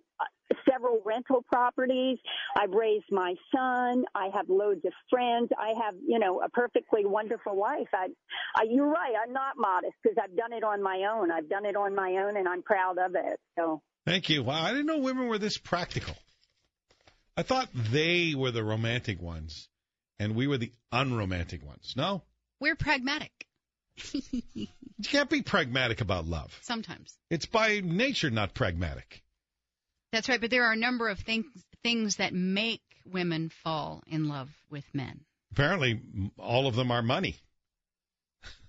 several 0.69 1.01
rental 1.05 1.43
properties. 1.51 2.17
I've 2.55 2.71
raised 2.71 3.12
my 3.12 3.36
son. 3.55 4.05
I 4.13 4.29
have 4.34 4.49
loads 4.49 4.86
of 4.86 4.93
friends. 5.10 5.49
I 5.58 5.73
have, 5.84 5.95
you 6.08 6.19
know, 6.19 6.41
a 6.41 6.49
perfectly 6.49 7.05
wonderful 7.05 7.58
life. 7.60 7.88
I, 7.93 8.08
I 8.55 8.63
you're 8.69 8.88
right. 8.89 9.13
I'm 9.25 9.34
not 9.34 9.53
modest 9.58 9.93
because 10.03 10.17
I've 10.21 10.36
done 10.36 10.53
it 10.53 10.63
on 10.63 10.81
my 10.84 11.08
own. 11.12 11.31
I've 11.31 11.49
done 11.49 11.65
it 11.65 11.75
on 11.75 11.95
my 11.95 12.12
own, 12.25 12.38
and 12.38 12.47
I'm 12.47 12.62
proud 12.63 12.97
of 12.97 13.15
it. 13.15 13.39
So. 13.58 13.81
Thank 14.05 14.29
you. 14.29 14.43
Wow, 14.43 14.63
I 14.63 14.69
didn't 14.71 14.86
know 14.86 14.99
women 14.99 15.27
were 15.27 15.39
this 15.39 15.58
practical. 15.58 16.15
I 17.36 17.41
thought 17.43 17.69
they 17.73 18.34
were 18.36 18.51
the 18.51 18.63
romantic 18.63 19.21
ones, 19.21 19.67
and 20.19 20.36
we 20.36 20.47
were 20.47 20.58
the 20.58 20.71
unromantic 20.91 21.65
ones. 21.65 21.93
No, 21.97 22.21
We're 22.62 22.75
pragmatic. 22.75 23.31
you 24.53 24.67
can't 25.03 25.29
be 25.29 25.41
pragmatic 25.41 26.01
about 26.01 26.25
love. 26.25 26.58
Sometimes. 26.62 27.17
It's 27.29 27.45
by 27.45 27.81
nature 27.84 28.29
not 28.29 28.53
pragmatic. 28.53 29.21
That's 30.15 30.30
right, 30.30 30.39
but 30.39 30.49
there 30.49 30.63
are 30.63 30.71
a 30.71 30.78
number 30.78 31.10
of 31.10 31.19
things 31.19 31.45
things 31.84 32.15
that 32.15 32.34
make 32.34 32.82
women 33.06 33.49
fall 33.49 34.01
in 34.08 34.30
love 34.30 34.49
with 34.69 34.86
men. 34.93 35.25
Apparently, 35.51 35.99
all 36.39 36.67
of 36.67 36.75
them 36.75 36.89
are 36.89 37.01
money. 37.01 37.36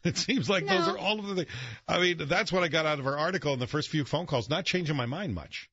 It 0.02 0.16
seems 0.16 0.48
like 0.48 0.66
those 0.66 0.87
are 0.87 0.98
all 0.98 1.18
of 1.18 1.26
the. 1.26 1.35
things. 1.35 1.48
I 1.88 2.00
mean, 2.00 2.28
that's 2.28 2.52
what 2.52 2.62
I 2.62 2.68
got 2.68 2.87
out 2.87 3.00
of 3.00 3.04
her 3.06 3.18
article 3.18 3.52
in 3.52 3.59
the 3.59 3.66
first 3.66 3.88
few 3.88 4.04
phone 4.04 4.26
calls. 4.26 4.48
Not 4.48 4.64
changing 4.64 4.94
my 4.94 5.06
mind 5.06 5.35
much 5.35 5.68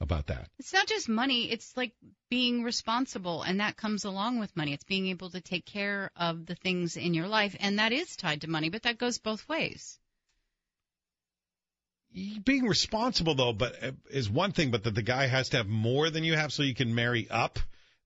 about 0.00 0.26
that. 0.28 0.48
It's 0.58 0.72
not 0.72 0.86
just 0.86 1.08
money, 1.08 1.50
it's 1.50 1.76
like 1.76 1.92
being 2.30 2.62
responsible 2.62 3.42
and 3.42 3.60
that 3.60 3.76
comes 3.76 4.04
along 4.04 4.38
with 4.38 4.56
money. 4.56 4.72
It's 4.72 4.84
being 4.84 5.08
able 5.08 5.30
to 5.30 5.40
take 5.40 5.64
care 5.64 6.10
of 6.16 6.46
the 6.46 6.54
things 6.54 6.96
in 6.96 7.14
your 7.14 7.28
life 7.28 7.56
and 7.58 7.78
that 7.78 7.92
is 7.92 8.16
tied 8.16 8.42
to 8.42 8.50
money, 8.50 8.68
but 8.68 8.82
that 8.82 8.98
goes 8.98 9.18
both 9.18 9.48
ways. 9.48 9.98
Being 12.44 12.66
responsible 12.66 13.34
though 13.34 13.52
but 13.52 13.82
uh, 13.82 13.90
is 14.10 14.28
one 14.30 14.52
thing 14.52 14.70
but 14.70 14.84
that 14.84 14.94
the 14.94 15.02
guy 15.02 15.26
has 15.26 15.50
to 15.50 15.56
have 15.58 15.66
more 15.68 16.10
than 16.10 16.24
you 16.24 16.34
have 16.36 16.52
so 16.52 16.62
you 16.62 16.74
can 16.74 16.94
marry 16.94 17.28
up 17.30 17.58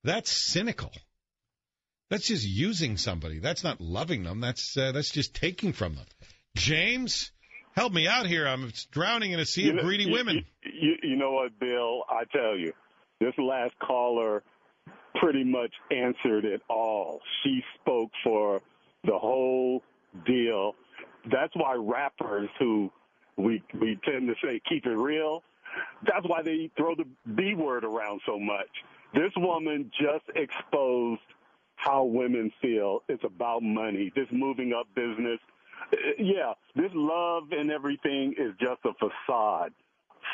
that's 0.03 0.31
cynical 0.31 0.91
that's 2.09 2.27
just 2.27 2.45
using 2.45 2.97
somebody 2.97 3.39
that's 3.39 3.63
not 3.63 3.79
loving 3.81 4.23
them 4.23 4.39
that's 4.41 4.75
uh, 4.77 4.91
that's 4.91 5.09
just 5.11 5.33
taking 5.33 5.71
from 5.73 5.95
them 5.95 6.05
james 6.55 7.31
help 7.75 7.93
me 7.93 8.07
out 8.07 8.25
here 8.27 8.45
i'm 8.47 8.71
drowning 8.91 9.31
in 9.31 9.39
a 9.39 9.45
sea 9.45 9.69
of 9.69 9.75
know- 9.75 9.81
greedy 9.83 10.03
you- 10.05 10.11
women 10.13 10.45
You, 10.65 10.95
you 11.01 11.15
know 11.15 11.31
what, 11.31 11.57
Bill? 11.59 12.03
I 12.09 12.23
tell 12.31 12.57
you, 12.57 12.73
this 13.19 13.33
last 13.37 13.73
caller 13.79 14.43
pretty 15.15 15.43
much 15.43 15.71
answered 15.91 16.43
it 16.45 16.61
all. 16.69 17.21
She 17.43 17.61
spoke 17.79 18.11
for 18.23 18.61
the 19.03 19.17
whole 19.17 19.81
deal. 20.25 20.73
That's 21.31 21.53
why 21.55 21.75
rappers 21.75 22.49
who 22.59 22.91
we 23.37 23.63
we 23.79 23.99
tend 24.05 24.27
to 24.27 24.35
say 24.43 24.61
keep 24.67 24.85
it 24.85 24.95
real. 24.95 25.43
That's 26.05 26.27
why 26.27 26.41
they 26.41 26.69
throw 26.77 26.95
the 26.95 27.05
B 27.35 27.55
word 27.55 27.83
around 27.83 28.21
so 28.25 28.39
much. 28.39 28.69
This 29.13 29.31
woman 29.37 29.91
just 29.99 30.25
exposed 30.35 31.21
how 31.75 32.03
women 32.03 32.51
feel. 32.61 33.03
It's 33.09 33.23
about 33.23 33.63
money. 33.63 34.11
This 34.15 34.27
moving 34.31 34.73
up 34.73 34.87
business. 34.95 35.39
Yeah, 36.17 36.53
this 36.75 36.91
love 36.93 37.51
and 37.51 37.71
everything 37.71 38.33
is 38.37 38.53
just 38.59 38.79
a 38.85 38.93
facade. 38.93 39.73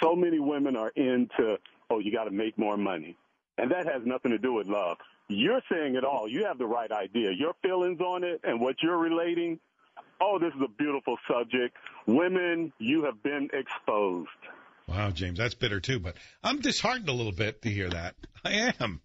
So 0.01 0.15
many 0.15 0.39
women 0.39 0.75
are 0.75 0.91
into, 0.95 1.57
oh, 1.89 1.99
you 1.99 2.11
got 2.11 2.25
to 2.25 2.31
make 2.31 2.57
more 2.57 2.77
money. 2.77 3.17
And 3.57 3.71
that 3.71 3.85
has 3.87 4.03
nothing 4.05 4.31
to 4.31 4.37
do 4.37 4.53
with 4.53 4.67
love. 4.67 4.97
You're 5.27 5.61
saying 5.71 5.95
it 5.95 6.03
all. 6.03 6.27
You 6.27 6.45
have 6.45 6.57
the 6.57 6.65
right 6.65 6.91
idea. 6.91 7.31
Your 7.31 7.53
feelings 7.61 7.99
on 7.99 8.23
it 8.23 8.41
and 8.43 8.61
what 8.61 8.75
you're 8.81 8.97
relating. 8.97 9.59
Oh, 10.21 10.37
this 10.39 10.53
is 10.53 10.61
a 10.63 10.67
beautiful 10.67 11.17
subject. 11.31 11.75
Women, 12.05 12.73
you 12.79 13.03
have 13.05 13.21
been 13.23 13.49
exposed. 13.53 14.29
Wow, 14.87 15.11
James, 15.11 15.37
that's 15.37 15.53
bitter 15.53 15.79
too. 15.79 15.99
But 15.99 16.15
I'm 16.43 16.59
disheartened 16.59 17.09
a 17.09 17.13
little 17.13 17.31
bit 17.31 17.61
to 17.63 17.69
hear 17.69 17.89
that. 17.89 18.15
I 18.45 18.73
am. 18.79 19.01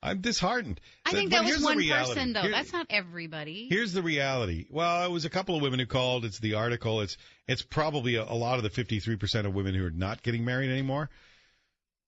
I'm 0.00 0.20
disheartened. 0.20 0.80
I 1.04 1.10
think 1.10 1.30
but 1.32 1.42
that 1.42 1.52
was 1.52 1.62
one 1.64 1.88
person, 1.88 2.32
though. 2.32 2.42
Here- 2.42 2.52
That's 2.52 2.72
not 2.72 2.86
everybody. 2.88 3.66
Here's 3.68 3.92
the 3.92 4.02
reality. 4.02 4.66
Well, 4.70 5.04
it 5.04 5.10
was 5.10 5.24
a 5.24 5.30
couple 5.30 5.56
of 5.56 5.62
women 5.62 5.80
who 5.80 5.86
called. 5.86 6.24
It's 6.24 6.38
the 6.38 6.54
article. 6.54 7.00
It's 7.00 7.16
it's 7.48 7.62
probably 7.62 8.14
a, 8.14 8.22
a 8.22 8.34
lot 8.34 8.58
of 8.58 8.62
the 8.62 8.70
53% 8.70 9.44
of 9.46 9.54
women 9.54 9.74
who 9.74 9.84
are 9.84 9.90
not 9.90 10.22
getting 10.22 10.44
married 10.44 10.70
anymore. 10.70 11.10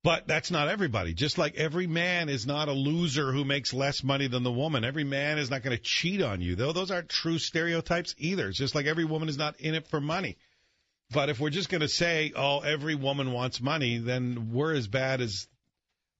But 0.03 0.27
that's 0.27 0.51
not 0.51 0.69
everybody. 0.69 1.13
Just 1.13 1.37
like 1.37 1.57
every 1.57 1.87
man 1.87 2.31
is 2.31 2.47
not 2.47 2.69
a 2.69 2.73
loser 2.73 3.33
who 3.33 3.45
makes 3.45 3.75
less 3.75 4.03
money 4.03 4.29
than 4.29 4.43
the 4.43 4.51
woman. 4.51 4.83
Every 4.83 5.05
man 5.05 5.39
is 5.39 5.51
not 5.51 5.63
going 5.63 5.77
to 5.77 5.83
cheat 5.83 6.23
on 6.23 6.41
you. 6.41 6.57
Though 6.57 6.73
those 6.73 6.91
aren't 6.91 7.11
true 7.11 7.39
stereotypes 7.39 8.15
either. 8.17 8.49
It's 8.49 8.59
just 8.59 8.75
like 8.75 8.87
every 8.87 9.05
woman 9.05 9.29
is 9.29 9.37
not 9.37 9.61
in 9.61 9.75
it 9.75 9.87
for 9.89 10.01
money. 10.01 10.39
But 11.13 11.29
if 11.29 11.39
we're 11.39 11.51
just 11.51 11.69
going 11.69 11.83
to 11.83 11.89
say, 11.89 12.33
"Oh, 12.35 12.61
every 12.61 12.95
woman 12.95 13.33
wants 13.33 13.61
money," 13.61 13.99
then 13.99 14.53
we're 14.53 14.75
as 14.75 14.87
bad 14.87 15.21
as 15.21 15.49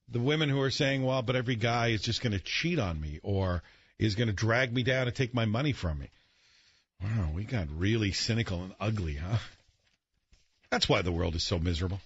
the 0.09 0.19
women 0.19 0.49
who 0.49 0.61
are 0.61 0.69
saying, 0.69 1.01
"Well, 1.03 1.21
but 1.21 1.35
every 1.35 1.55
guy 1.55 1.87
is 1.87 2.01
just 2.01 2.21
going 2.21 2.33
to 2.33 2.39
cheat 2.39 2.77
on 2.77 2.99
me 2.99 3.19
or 3.23 3.63
is 3.97 4.15
going 4.15 4.27
to 4.27 4.33
drag 4.33 4.71
me 4.73 4.83
down 4.83 5.07
and 5.07 5.15
take 5.15 5.33
my 5.33 5.45
money 5.45 5.71
from 5.71 5.97
me." 5.97 6.09
Wow, 7.01 7.31
we 7.33 7.45
got 7.45 7.67
really 7.75 8.11
cynical 8.11 8.61
and 8.63 8.75
ugly, 8.79 9.15
huh? 9.15 9.37
That's 10.69 10.87
why 10.87 11.01
the 11.01 11.11
world 11.11 11.35
is 11.35 11.43
so 11.43 11.57
miserable. 11.57 11.99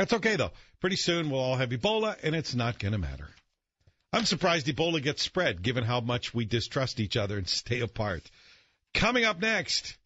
That's 0.00 0.14
okay 0.14 0.36
though. 0.36 0.52
Pretty 0.80 0.96
soon 0.96 1.28
we'll 1.28 1.42
all 1.42 1.56
have 1.56 1.68
Ebola, 1.68 2.16
and 2.22 2.34
it's 2.34 2.54
not 2.54 2.78
going 2.78 2.92
to 2.92 2.98
matter. 2.98 3.28
I'm 4.14 4.24
surprised 4.24 4.66
Ebola 4.66 5.02
gets 5.02 5.20
spread, 5.20 5.60
given 5.60 5.84
how 5.84 6.00
much 6.00 6.32
we 6.32 6.46
distrust 6.46 7.00
each 7.00 7.18
other 7.18 7.36
and 7.36 7.46
stay 7.60 7.80
apart. 7.80 8.22
Coming 8.94 9.26
up 9.26 9.42
next, 9.42 9.98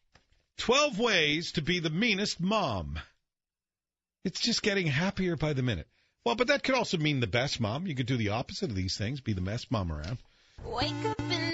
12 0.59 0.99
ways 0.99 1.53
to 1.53 1.63
be 1.63 1.79
the 1.79 1.91
meanest 1.91 2.41
mom. 2.41 2.99
It's 4.25 4.41
just 4.41 4.63
getting 4.63 4.89
happier 4.89 5.37
by 5.37 5.53
the 5.53 5.63
minute. 5.63 5.87
Well, 6.25 6.35
but 6.35 6.49
that 6.49 6.65
could 6.65 6.75
also 6.75 6.99
mean 6.99 7.21
the 7.21 7.29
best 7.29 7.61
mom. 7.61 7.87
You 7.87 7.95
could 7.95 8.07
do 8.07 8.17
the 8.17 8.31
opposite 8.31 8.71
of 8.71 8.75
these 8.75 8.97
things, 8.97 9.21
be 9.21 9.33
the 9.33 9.43
best 9.43 9.71
mom 9.71 9.93
around. 9.93 10.19
Wake 10.65 11.05
up 11.05 11.21
in 11.21 11.54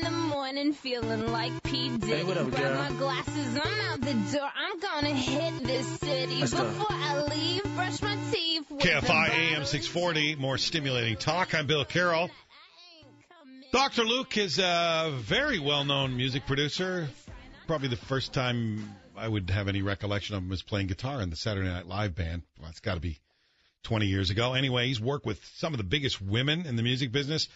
the 0.50 0.56
morning 0.56 0.72
feeling 0.72 1.32
like 1.32 1.62
P. 1.62 1.96
Diddy. 1.96 2.12
Hey, 2.12 2.24
what 2.24 2.36
up, 2.36 2.50
Grab 2.50 2.92
my 2.92 2.98
glasses, 2.98 3.58
I'm 3.62 3.80
out 3.92 4.00
the 4.00 4.14
door. 4.36 4.50
I'm 4.56 4.80
gonna 4.80 5.14
hit 5.14 5.62
this 5.62 5.86
city. 6.00 6.40
Let's 6.40 6.52
go. 6.52 6.64
Before 6.64 6.86
I 6.90 7.22
leave, 7.22 7.62
brush 7.62 8.02
my 8.02 8.16
teeth. 8.32 8.64
KFI 8.68 9.28
AM 9.28 9.64
640, 9.64 10.34
more 10.36 10.58
stimulating 10.58 11.16
talk. 11.16 11.54
I'm 11.54 11.68
Bill 11.68 11.84
Carroll. 11.84 12.30
Dr. 13.72 14.02
Luke 14.02 14.36
is 14.36 14.58
a 14.58 15.12
very 15.14 15.60
well 15.60 15.84
known 15.84 16.16
music 16.16 16.46
producer. 16.46 17.08
Probably 17.68 17.88
the 17.88 17.96
first 17.96 18.32
time 18.32 18.96
I 19.16 19.28
would 19.28 19.50
have 19.50 19.68
any 19.68 19.82
recollection 19.82 20.34
of 20.34 20.42
him 20.42 20.48
was 20.48 20.62
playing 20.62 20.88
guitar 20.88 21.20
in 21.20 21.30
the 21.30 21.36
Saturday 21.36 21.68
Night 21.68 21.86
Live 21.86 22.16
band. 22.16 22.42
Well, 22.58 22.70
it's 22.70 22.80
got 22.80 22.94
to 22.94 23.00
be 23.00 23.20
20 23.84 24.06
years 24.06 24.30
ago. 24.30 24.54
Anyway, 24.54 24.88
he's 24.88 25.00
worked 25.00 25.26
with 25.26 25.44
some 25.54 25.74
of 25.74 25.78
the 25.78 25.84
biggest 25.84 26.20
women 26.20 26.66
in 26.66 26.74
the 26.74 26.82
music 26.82 27.12
business 27.12 27.48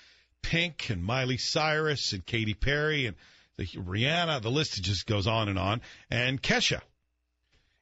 Pink 0.44 0.90
and 0.90 1.02
Miley 1.02 1.38
Cyrus 1.38 2.12
and 2.12 2.24
Katy 2.24 2.54
Perry 2.54 3.06
and 3.06 3.16
the, 3.56 3.66
Rihanna. 3.66 4.42
The 4.42 4.50
list 4.50 4.82
just 4.82 5.06
goes 5.06 5.26
on 5.26 5.48
and 5.48 5.58
on. 5.58 5.80
And 6.10 6.40
Kesha. 6.40 6.80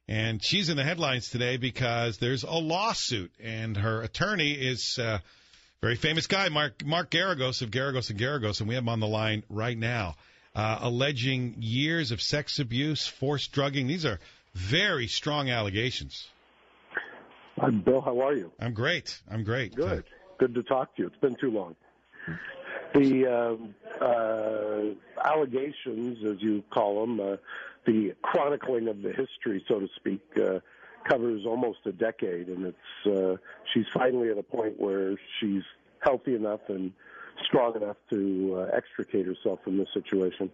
And 0.07 0.43
she's 0.43 0.69
in 0.69 0.77
the 0.77 0.83
headlines 0.83 1.29
today 1.29 1.57
because 1.57 2.17
there's 2.17 2.43
a 2.43 2.51
lawsuit, 2.51 3.31
and 3.41 3.77
her 3.77 4.01
attorney 4.01 4.51
is 4.51 4.97
a 4.97 5.21
very 5.81 5.95
famous 5.95 6.27
guy, 6.27 6.49
Mark 6.49 6.85
Mark 6.85 7.09
Geragos 7.09 7.61
of 7.61 7.71
Geragos 7.71 8.09
and 8.09 8.19
Geragos, 8.19 8.59
and 8.59 8.67
we 8.67 8.75
have 8.75 8.83
him 8.83 8.89
on 8.89 8.99
the 8.99 9.07
line 9.07 9.43
right 9.49 9.77
now, 9.77 10.15
uh, 10.55 10.79
alleging 10.81 11.55
years 11.59 12.11
of 12.11 12.21
sex 12.21 12.59
abuse, 12.59 13.07
forced 13.07 13.53
drugging. 13.53 13.87
These 13.87 14.05
are 14.05 14.19
very 14.53 15.07
strong 15.07 15.49
allegations. 15.49 16.27
I'm 17.61 17.81
Bill. 17.81 18.01
How 18.01 18.19
are 18.19 18.35
you? 18.35 18.51
I'm 18.59 18.73
great. 18.73 19.21
I'm 19.29 19.43
great. 19.43 19.73
Uh, 19.73 19.87
Good. 19.87 20.03
Good 20.37 20.55
to 20.55 20.63
talk 20.63 20.95
to 20.97 21.03
you. 21.03 21.07
It's 21.07 21.17
been 21.17 21.35
too 21.35 21.51
long. 21.51 21.75
The 22.93 23.27
um, 23.27 23.75
uh, 23.99 25.27
allegations, 25.27 26.23
as 26.25 26.41
you 26.41 26.63
call 26.71 27.01
them, 27.01 27.19
uh, 27.19 27.37
the 27.85 28.13
chronicling 28.21 28.87
of 28.87 29.01
the 29.01 29.09
history, 29.09 29.63
so 29.67 29.79
to 29.79 29.87
speak, 29.95 30.21
uh, 30.37 30.59
covers 31.07 31.45
almost 31.45 31.79
a 31.85 31.91
decade, 31.91 32.47
and 32.47 32.65
it's 32.67 33.07
uh, 33.07 33.35
she's 33.73 33.85
finally 33.93 34.29
at 34.29 34.37
a 34.37 34.43
point 34.43 34.79
where 34.79 35.15
she's 35.39 35.63
healthy 35.99 36.35
enough 36.35 36.61
and 36.69 36.93
strong 37.45 37.75
enough 37.75 37.97
to 38.09 38.55
uh, 38.57 38.75
extricate 38.75 39.25
herself 39.25 39.59
from 39.63 39.77
this 39.77 39.87
situation. 39.93 40.49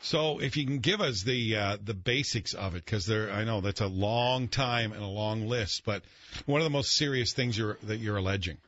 So, 0.00 0.40
if 0.40 0.56
you 0.56 0.66
can 0.66 0.78
give 0.78 1.00
us 1.00 1.22
the 1.22 1.56
uh, 1.56 1.76
the 1.82 1.94
basics 1.94 2.52
of 2.54 2.74
it, 2.74 2.84
because 2.84 3.06
there, 3.06 3.30
I 3.30 3.44
know 3.44 3.60
that's 3.60 3.80
a 3.80 3.86
long 3.86 4.48
time 4.48 4.92
and 4.92 5.02
a 5.02 5.06
long 5.06 5.48
list, 5.48 5.82
but 5.84 6.02
one 6.44 6.60
of 6.60 6.64
the 6.64 6.70
most 6.70 6.92
serious 6.92 7.32
things 7.32 7.56
you're 7.56 7.78
that 7.84 7.98
you're 7.98 8.16
alleging. 8.16 8.58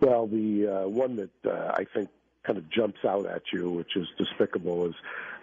Well, 0.00 0.26
the 0.26 0.66
uh, 0.66 0.88
one 0.88 1.16
that 1.16 1.50
uh, 1.50 1.72
I 1.74 1.84
think 1.94 2.08
kind 2.44 2.58
of 2.58 2.68
jumps 2.70 3.04
out 3.04 3.26
at 3.26 3.42
you, 3.52 3.70
which 3.70 3.96
is 3.96 4.06
despicable, 4.18 4.86
is 4.86 4.94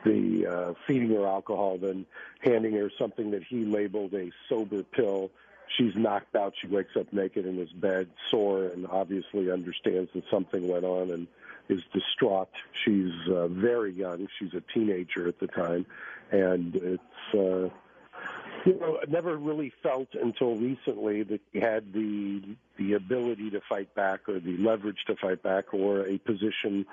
the 0.05 0.45
uh, 0.45 0.73
feeding 0.87 1.09
her 1.11 1.25
alcohol, 1.25 1.77
then 1.77 2.05
handing 2.41 2.73
her 2.73 2.91
something 2.97 3.31
that 3.31 3.43
he 3.43 3.65
labeled 3.65 4.13
a 4.13 4.31
sober 4.49 4.83
pill. 4.83 5.31
She's 5.77 5.95
knocked 5.95 6.35
out. 6.35 6.53
She 6.61 6.67
wakes 6.67 6.95
up 6.99 7.11
naked 7.13 7.45
in 7.45 7.57
his 7.57 7.71
bed, 7.71 8.09
sore, 8.29 8.65
and 8.67 8.85
obviously 8.87 9.49
understands 9.51 10.09
that 10.13 10.23
something 10.29 10.67
went 10.67 10.83
on 10.83 11.11
and 11.11 11.27
is 11.69 11.81
distraught. 11.93 12.49
She's 12.83 13.13
uh, 13.29 13.47
very 13.47 13.93
young. 13.93 14.27
She's 14.37 14.53
a 14.53 14.61
teenager 14.73 15.27
at 15.27 15.39
the 15.39 15.47
time, 15.47 15.85
and 16.31 16.75
it's. 16.75 17.33
Uh, 17.33 17.69
you 18.65 18.79
know, 18.79 18.99
never 19.07 19.37
really 19.37 19.73
felt 19.81 20.09
until 20.13 20.55
recently 20.55 21.23
that 21.23 21.41
he 21.51 21.59
had 21.59 21.91
the 21.93 22.41
the 22.87 22.93
ability 22.93 23.49
to 23.51 23.61
fight 23.67 23.93
back 23.95 24.27
or 24.27 24.39
the 24.39 24.57
leverage 24.57 24.97
to 25.07 25.15
fight 25.15 25.43
back 25.43 25.73
or 25.73 26.07
a 26.07 26.17
position 26.19 26.85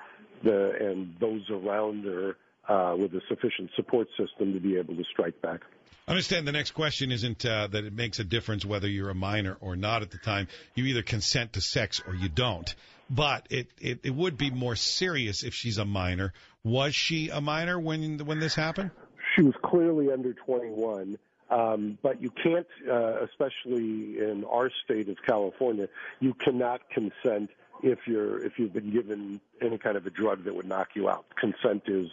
the, 0.43 0.71
and 0.79 1.15
those 1.19 1.41
around 1.49 2.03
her 2.05 2.35
uh, 2.67 2.95
with 2.95 3.13
a 3.13 3.21
sufficient 3.27 3.69
support 3.75 4.07
system 4.17 4.53
to 4.53 4.59
be 4.59 4.77
able 4.77 4.95
to 4.95 5.03
strike 5.11 5.41
back. 5.41 5.61
I 6.07 6.11
understand 6.11 6.47
the 6.47 6.51
next 6.51 6.71
question 6.71 7.11
isn't 7.11 7.45
uh, 7.45 7.67
that 7.67 7.83
it 7.83 7.93
makes 7.93 8.19
a 8.19 8.23
difference 8.23 8.65
whether 8.65 8.87
you're 8.87 9.09
a 9.09 9.15
minor 9.15 9.57
or 9.61 9.75
not 9.75 10.01
at 10.01 10.11
the 10.11 10.17
time. 10.17 10.47
You 10.73 10.85
either 10.85 11.03
consent 11.03 11.53
to 11.53 11.61
sex 11.61 12.01
or 12.05 12.15
you 12.15 12.29
don't. 12.29 12.73
But 13.09 13.47
it, 13.49 13.67
it, 13.79 13.99
it 14.03 14.15
would 14.15 14.37
be 14.37 14.51
more 14.51 14.75
serious 14.75 15.43
if 15.43 15.53
she's 15.53 15.77
a 15.77 15.85
minor. 15.85 16.33
Was 16.63 16.95
she 16.95 17.29
a 17.29 17.41
minor 17.41 17.79
when 17.79 18.19
when 18.25 18.39
this 18.39 18.53
happened? 18.53 18.91
She 19.35 19.43
was 19.43 19.55
clearly 19.63 20.11
under 20.11 20.33
21. 20.33 21.17
Um, 21.49 21.97
but 22.03 22.21
you 22.21 22.29
can't, 22.29 22.67
uh, 22.89 23.23
especially 23.25 24.19
in 24.19 24.45
our 24.49 24.69
state 24.83 25.09
of 25.09 25.17
California, 25.25 25.87
you 26.19 26.33
cannot 26.33 26.81
consent 26.89 27.49
if 27.81 27.99
you're 28.05 28.43
if 28.45 28.53
you've 28.57 28.73
been 28.73 28.91
given 28.91 29.39
any 29.61 29.77
kind 29.77 29.97
of 29.97 30.05
a 30.05 30.09
drug 30.09 30.43
that 30.43 30.53
would 30.53 30.67
knock 30.67 30.89
you 30.95 31.09
out. 31.09 31.25
Consent 31.39 31.83
is 31.87 32.09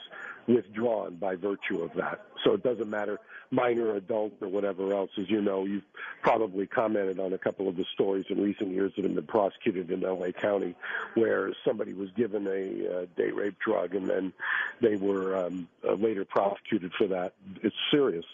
withdrawn 0.46 1.16
by 1.16 1.34
virtue 1.34 1.82
of 1.82 1.92
that. 1.94 2.24
So 2.44 2.52
it 2.52 2.62
doesn't 2.62 2.88
matter 2.88 3.18
minor, 3.50 3.94
adult, 3.94 4.32
or 4.40 4.48
whatever 4.48 4.92
else. 4.92 5.10
As 5.18 5.28
you 5.28 5.40
know, 5.40 5.64
you've 5.64 5.84
probably 6.22 6.66
commented 6.66 7.18
on 7.18 7.32
a 7.32 7.38
couple 7.38 7.68
of 7.68 7.76
the 7.76 7.84
stories 7.94 8.24
in 8.28 8.40
recent 8.40 8.70
years 8.70 8.92
that 8.96 9.04
have 9.04 9.14
been 9.14 9.26
prosecuted 9.26 9.90
in 9.90 10.00
LA 10.00 10.30
County, 10.32 10.74
where 11.14 11.52
somebody 11.64 11.92
was 11.92 12.10
given 12.16 12.46
a 12.46 13.02
uh, 13.02 13.06
date 13.16 13.34
rape 13.34 13.56
drug 13.58 13.94
and 13.94 14.08
then 14.08 14.32
they 14.80 14.96
were 14.96 15.36
um, 15.36 15.68
uh, 15.86 15.94
later 15.94 16.24
prosecuted 16.24 16.92
for 16.96 17.06
that. 17.08 17.34
It's 17.62 17.76
serious. 17.90 18.24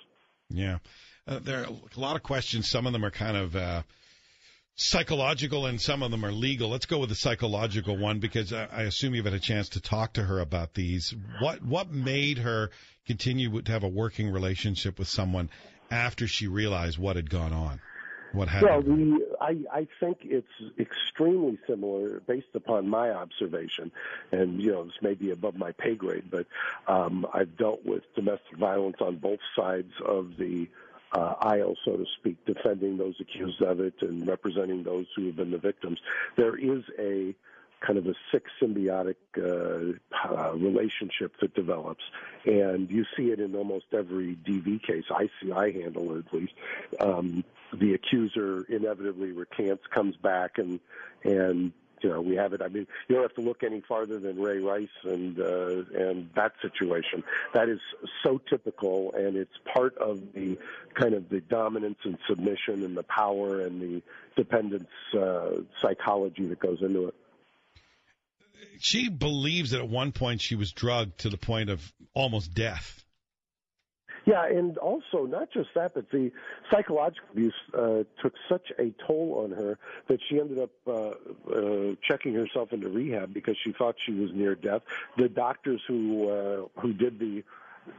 Yeah. 0.53 0.79
Uh, 1.27 1.39
there 1.39 1.61
are 1.61 1.67
a 1.67 2.01
lot 2.01 2.17
of 2.17 2.23
questions. 2.23 2.69
Some 2.69 2.87
of 2.87 2.93
them 2.93 3.05
are 3.05 3.11
kind 3.11 3.37
of 3.37 3.55
uh, 3.55 3.83
psychological 4.75 5.67
and 5.67 5.81
some 5.81 6.03
of 6.03 6.11
them 6.11 6.25
are 6.25 6.33
legal. 6.33 6.69
Let's 6.69 6.87
go 6.87 6.99
with 6.99 7.11
the 7.11 7.15
psychological 7.15 7.97
one 7.97 8.19
because 8.19 8.53
I, 8.53 8.67
I 8.73 8.83
assume 8.83 9.15
you've 9.15 9.25
had 9.25 9.35
a 9.35 9.41
chance 9.41 9.71
to 9.71 9.81
talk 9.81 10.15
to 10.15 10.23
her 10.23 10.41
about 10.41 10.75
these. 10.75 11.15
What 11.41 11.63
what 11.63 11.91
made 11.91 12.39
her 12.39 12.71
continue 13.07 13.63
to 13.63 13.73
have 13.73 13.85
a 13.85 13.89
working 13.89 14.31
relationship 14.31 14.99
with 14.99 15.09
someone 15.09 15.51
after 15.91 16.27
she 16.27 16.47
realized 16.47 16.99
what 16.99 17.17
had 17.17 17.31
gone 17.31 17.53
on? 17.53 17.81
What 18.33 18.49
happened? 18.49 18.71
Well, 18.71 18.83
the, 18.83 19.37
I, 19.41 19.79
I 19.81 19.89
think 20.01 20.19
it's 20.23 20.47
extremely 20.79 21.59
similar 21.67 22.21
based 22.21 22.55
upon 22.55 22.89
my 22.89 23.11
observation, 23.11 23.93
and 24.31 24.61
you 24.61 24.73
know 24.73 24.85
this 24.85 24.95
may 25.03 25.15
be 25.15 25.31
above 25.31 25.57
my 25.57 25.73
pay 25.73 25.95
grade, 25.95 26.31
but 26.31 26.47
um, 26.87 27.27
I've 27.33 27.57
dealt 27.57 27.85
with 27.85 28.03
domestic 28.15 28.57
violence 28.59 28.97
on 29.01 29.17
both 29.17 29.41
sides 29.55 29.93
of 30.05 30.37
the 30.39 30.69
uh, 31.13 31.35
aisle, 31.41 31.77
so 31.85 31.97
to 31.97 32.07
speak, 32.19 32.45
defending 32.47 32.97
those 32.97 33.15
accused 33.21 33.61
of 33.61 33.81
it 33.81 33.95
and 34.01 34.27
representing 34.27 34.83
those 34.83 35.07
who 35.15 35.27
have 35.27 35.37
been 35.37 35.51
the 35.51 35.59
victims. 35.59 35.99
There 36.37 36.57
is 36.57 36.83
a 36.99 37.35
kind 37.85 37.99
of 37.99 38.07
a 38.07 38.15
sick 38.31 38.45
symbiotic 38.61 39.17
uh, 39.37 39.93
uh, 40.29 40.53
relationship 40.55 41.33
that 41.41 41.55
develops, 41.55 42.05
and 42.45 42.91
you 42.91 43.05
see 43.17 43.31
it 43.31 43.41
in 43.41 43.55
almost 43.55 43.87
every 43.93 44.37
DV 44.37 44.83
case 44.83 45.05
I 45.11 45.29
see. 45.41 45.53
I 45.53 45.73
handle 45.73 46.19
at 46.19 46.33
least. 46.33 46.53
Um, 47.01 47.45
the 47.73 47.95
accuser 47.95 48.65
inevitably 48.69 49.33
recants, 49.33 49.85
comes 49.93 50.17
back, 50.17 50.59
and 50.59 50.79
and 51.25 51.73
you 52.03 52.11
know 52.11 52.21
we 52.21 52.37
have 52.37 52.53
it. 52.53 52.63
I 52.63 52.69
mean, 52.69 52.87
you 53.09 53.15
don't 53.15 53.23
have 53.23 53.35
to 53.35 53.41
look 53.41 53.63
any 53.63 53.81
farther 53.81 54.19
than 54.19 54.41
Ray 54.41 54.59
Rice 54.59 54.89
and 55.05 55.39
uh, 55.39 55.83
and 55.95 56.29
that 56.35 56.53
situation. 56.61 57.25
That 57.55 57.69
is 57.69 57.81
so 58.23 58.41
typical, 58.51 59.15
and 59.15 59.37
it's 59.37 59.57
part 59.73 59.97
of 59.99 60.21
the 60.35 60.59
kind 60.95 61.15
of 61.15 61.29
the 61.29 61.41
dominance 61.41 61.99
and 62.05 62.19
submission 62.29 62.85
and 62.85 62.97
the 62.97 63.05
power 63.05 63.61
and 63.61 63.81
the 63.81 64.03
dependence 64.37 64.89
uh, 65.15 65.63
psychology 65.81 66.47
that 66.47 66.61
goes 66.61 66.83
into 66.83 67.09
it. 67.09 67.15
She 68.79 69.09
believes 69.09 69.71
that 69.71 69.81
at 69.81 69.89
one 69.89 70.13
point 70.13 70.41
she 70.41 70.55
was 70.55 70.73
drugged 70.73 71.19
to 71.21 71.31
the 71.31 71.37
point 71.37 71.71
of 71.71 71.93
almost 72.15 72.55
death. 72.55 73.03
Yeah, 74.25 74.47
and 74.47 74.79
also 74.79 75.27
not 75.27 75.51
just 75.53 75.71
that, 75.75 75.95
but 75.95 76.11
the 76.11 76.31
psychological 76.71 77.29
abuse 77.33 77.55
uh, 77.77 78.05
took 78.23 78.35
such 78.49 78.71
a 78.79 78.95
toll 79.05 79.43
on 79.45 79.51
her 79.51 79.79
that 80.07 80.21
she 80.29 80.39
ended 80.39 80.61
up 80.61 80.71
uh, 80.87 81.15
uh, 81.53 81.95
checking 82.07 82.35
herself 82.35 82.73
into 82.73 82.89
rehab 82.89 83.35
because 83.35 83.57
she 83.65 83.73
thought 83.73 83.97
she 84.07 84.13
was 84.13 84.31
near 84.33 84.55
death. 84.55 84.83
The 85.17 85.29
doctors 85.29 85.81
who 85.89 86.29
uh, 86.29 86.81
who 86.81 86.93
did 86.93 87.19
the 87.19 87.43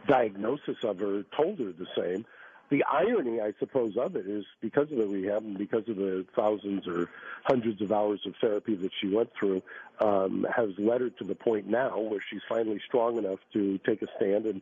diagnosis 0.07 0.77
of 0.83 0.99
her 0.99 1.23
told 1.35 1.59
her 1.59 1.73
the 1.73 1.87
same. 1.97 2.25
The 2.69 2.83
irony, 2.85 3.41
I 3.41 3.53
suppose, 3.59 3.97
of 3.97 4.15
it 4.15 4.25
is 4.25 4.45
because 4.61 4.91
of 4.91 4.97
the 4.97 5.05
rehab 5.05 5.43
and 5.43 5.57
because 5.57 5.87
of 5.89 5.97
the 5.97 6.25
thousands 6.35 6.87
or 6.87 7.09
hundreds 7.43 7.81
of 7.81 7.91
hours 7.91 8.21
of 8.25 8.33
therapy 8.41 8.75
that 8.75 8.91
she 8.99 9.13
went 9.13 9.29
through, 9.37 9.61
um, 9.99 10.45
has 10.55 10.69
led 10.77 11.01
her 11.01 11.09
to 11.09 11.23
the 11.23 11.35
point 11.35 11.67
now 11.67 11.99
where 11.99 12.19
she's 12.29 12.41
finally 12.49 12.81
strong 12.87 13.17
enough 13.17 13.39
to 13.53 13.77
take 13.85 14.01
a 14.01 14.07
stand 14.17 14.45
and 14.45 14.61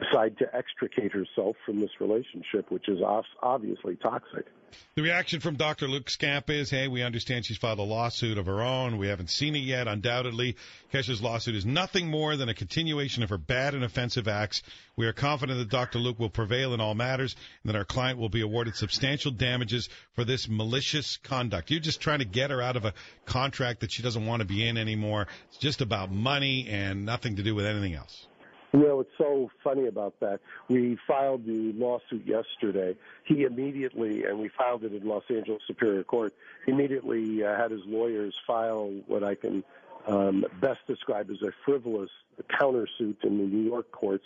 decide 0.00 0.38
to 0.38 0.56
extricate 0.56 1.12
herself 1.12 1.56
from 1.64 1.80
this 1.80 2.00
relationship, 2.00 2.70
which 2.70 2.88
is 2.88 3.00
obviously 3.42 3.96
toxic. 3.96 4.46
The 4.94 5.02
reaction 5.02 5.40
from 5.40 5.56
Dr. 5.56 5.86
Luke's 5.86 6.16
camp 6.16 6.48
is, 6.48 6.70
hey, 6.70 6.88
we 6.88 7.02
understand 7.02 7.44
she's 7.44 7.58
filed 7.58 7.78
a 7.78 7.82
lawsuit 7.82 8.38
of 8.38 8.46
her 8.46 8.62
own. 8.62 8.98
We 8.98 9.08
haven't 9.08 9.30
seen 9.30 9.54
it 9.54 9.60
yet. 9.60 9.86
Undoubtedly, 9.88 10.56
Kesha's 10.92 11.22
lawsuit 11.22 11.54
is 11.54 11.66
nothing 11.66 12.08
more 12.08 12.36
than 12.36 12.48
a 12.48 12.54
continuation 12.54 13.22
of 13.22 13.30
her 13.30 13.38
bad 13.38 13.74
and 13.74 13.84
offensive 13.84 14.28
acts. 14.28 14.62
We 14.96 15.06
are 15.06 15.12
confident 15.12 15.58
that 15.58 15.70
Dr. 15.70 15.98
Luke 15.98 16.18
will 16.18 16.30
prevail 16.30 16.74
in 16.74 16.80
all 16.80 16.94
matters 16.94 17.36
and 17.62 17.72
that 17.72 17.78
our 17.78 17.84
client 17.84 18.18
will 18.18 18.28
be 18.28 18.42
awarded 18.42 18.76
substantial 18.76 19.30
damages 19.30 19.88
for 20.14 20.24
this 20.24 20.48
malicious 20.48 21.16
conduct. 21.18 21.70
You're 21.70 21.80
just 21.80 22.00
trying 22.00 22.18
to 22.18 22.26
get 22.26 22.50
her 22.50 22.60
out 22.60 22.76
of 22.76 22.84
a 22.84 22.94
contract 23.24 23.80
that 23.80 23.92
she 23.92 24.02
doesn't 24.02 24.26
want 24.26 24.40
to 24.40 24.46
be 24.46 24.66
in 24.66 24.71
anymore. 24.78 25.26
It's 25.48 25.58
just 25.58 25.80
about 25.80 26.10
money 26.10 26.68
and 26.68 27.04
nothing 27.04 27.36
to 27.36 27.42
do 27.42 27.54
with 27.54 27.66
anything 27.66 27.94
else. 27.94 28.26
You 28.72 28.80
know, 28.80 29.00
it's 29.00 29.10
so 29.18 29.50
funny 29.62 29.86
about 29.86 30.14
that. 30.20 30.40
We 30.68 30.96
filed 31.06 31.44
the 31.44 31.72
lawsuit 31.74 32.24
yesterday. 32.24 32.96
He 33.24 33.42
immediately, 33.42 34.24
and 34.24 34.38
we 34.38 34.48
filed 34.56 34.82
it 34.84 34.94
in 34.94 35.06
Los 35.06 35.24
Angeles 35.28 35.60
Superior 35.66 36.04
Court, 36.04 36.32
immediately 36.66 37.44
uh, 37.44 37.54
had 37.54 37.70
his 37.70 37.82
lawyers 37.84 38.34
file 38.46 38.90
what 39.06 39.22
I 39.22 39.34
can 39.34 39.62
um, 40.06 40.44
best 40.60 40.80
described 40.86 41.30
as 41.30 41.42
a 41.42 41.52
frivolous 41.64 42.10
countersuit 42.60 43.16
in 43.22 43.38
the 43.38 43.44
New 43.44 43.64
York 43.68 43.90
courts, 43.92 44.24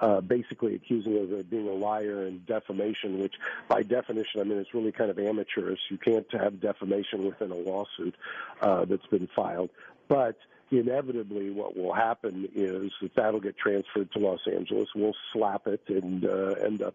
uh, 0.00 0.20
basically 0.20 0.74
accusing 0.74 1.12
her 1.12 1.38
of 1.38 1.50
being 1.50 1.68
a 1.68 1.72
liar 1.72 2.26
and 2.26 2.44
defamation, 2.46 3.18
which 3.18 3.34
by 3.68 3.82
definition, 3.82 4.40
I 4.40 4.44
mean, 4.44 4.58
it's 4.58 4.72
really 4.72 4.92
kind 4.92 5.10
of 5.10 5.18
amateurish. 5.18 5.80
You 5.90 5.98
can't 5.98 6.26
have 6.32 6.60
defamation 6.60 7.24
within 7.24 7.50
a 7.50 7.56
lawsuit 7.56 8.14
uh, 8.62 8.84
that's 8.84 9.06
been 9.06 9.28
filed. 9.34 9.70
But 10.08 10.36
inevitably 10.70 11.50
what 11.50 11.76
will 11.76 11.94
happen 11.94 12.48
is 12.54 12.92
that 13.00 13.14
that'll 13.16 13.40
get 13.40 13.56
transferred 13.56 14.10
to 14.12 14.18
Los 14.18 14.40
Angeles. 14.46 14.88
We'll 14.94 15.16
slap 15.32 15.66
it 15.66 15.82
and 15.88 16.24
uh, 16.24 16.54
end 16.64 16.82
up 16.82 16.94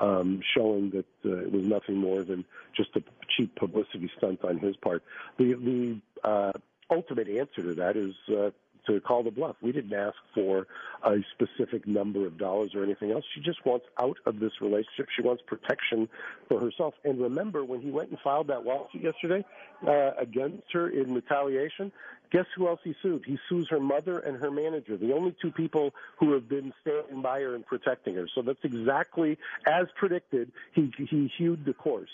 um, 0.00 0.40
showing 0.56 0.90
that 0.90 1.06
uh, 1.24 1.44
it 1.44 1.52
was 1.52 1.64
nothing 1.64 1.96
more 1.96 2.22
than 2.22 2.44
just 2.76 2.90
a 2.96 3.02
cheap 3.36 3.54
publicity 3.56 4.10
stunt 4.18 4.44
on 4.44 4.58
his 4.58 4.76
part. 4.76 5.02
The 5.38 5.54
the 5.54 6.28
uh, 6.28 6.52
ultimate 6.90 7.28
answer 7.28 7.62
to 7.62 7.74
that 7.74 7.96
is 7.96 8.14
uh, 8.28 8.50
to 8.86 9.00
call 9.00 9.22
the 9.22 9.30
bluff. 9.30 9.56
We 9.62 9.72
didn't 9.72 9.94
ask 9.94 10.16
for 10.34 10.66
a 11.02 11.16
specific 11.32 11.86
number 11.86 12.26
of 12.26 12.38
dollars 12.38 12.72
or 12.74 12.82
anything 12.84 13.10
else. 13.12 13.24
She 13.34 13.40
just 13.40 13.64
wants 13.64 13.86
out 13.98 14.18
of 14.26 14.40
this 14.40 14.52
relationship. 14.60 15.08
She 15.14 15.22
wants 15.22 15.42
protection 15.46 16.08
for 16.48 16.60
herself. 16.60 16.94
And 17.04 17.20
remember, 17.20 17.64
when 17.64 17.80
he 17.80 17.90
went 17.90 18.10
and 18.10 18.18
filed 18.20 18.48
that 18.48 18.64
lawsuit 18.64 19.02
yesterday 19.02 19.44
uh, 19.86 20.12
against 20.18 20.64
her 20.72 20.88
in 20.88 21.14
retaliation, 21.14 21.92
guess 22.30 22.46
who 22.56 22.68
else 22.68 22.80
he 22.84 22.94
sued? 23.02 23.22
He 23.26 23.38
sues 23.48 23.68
her 23.70 23.80
mother 23.80 24.18
and 24.18 24.36
her 24.38 24.50
manager, 24.50 24.96
the 24.96 25.12
only 25.12 25.34
two 25.40 25.50
people 25.50 25.94
who 26.18 26.32
have 26.32 26.48
been 26.48 26.72
standing 26.82 27.22
by 27.22 27.40
her 27.40 27.54
and 27.54 27.64
protecting 27.64 28.14
her. 28.16 28.28
So 28.34 28.42
that's 28.42 28.64
exactly 28.64 29.38
as 29.66 29.86
predicted. 29.96 30.52
He 30.72 30.92
he 31.10 31.30
hewed 31.38 31.64
the 31.64 31.74
course. 31.74 32.10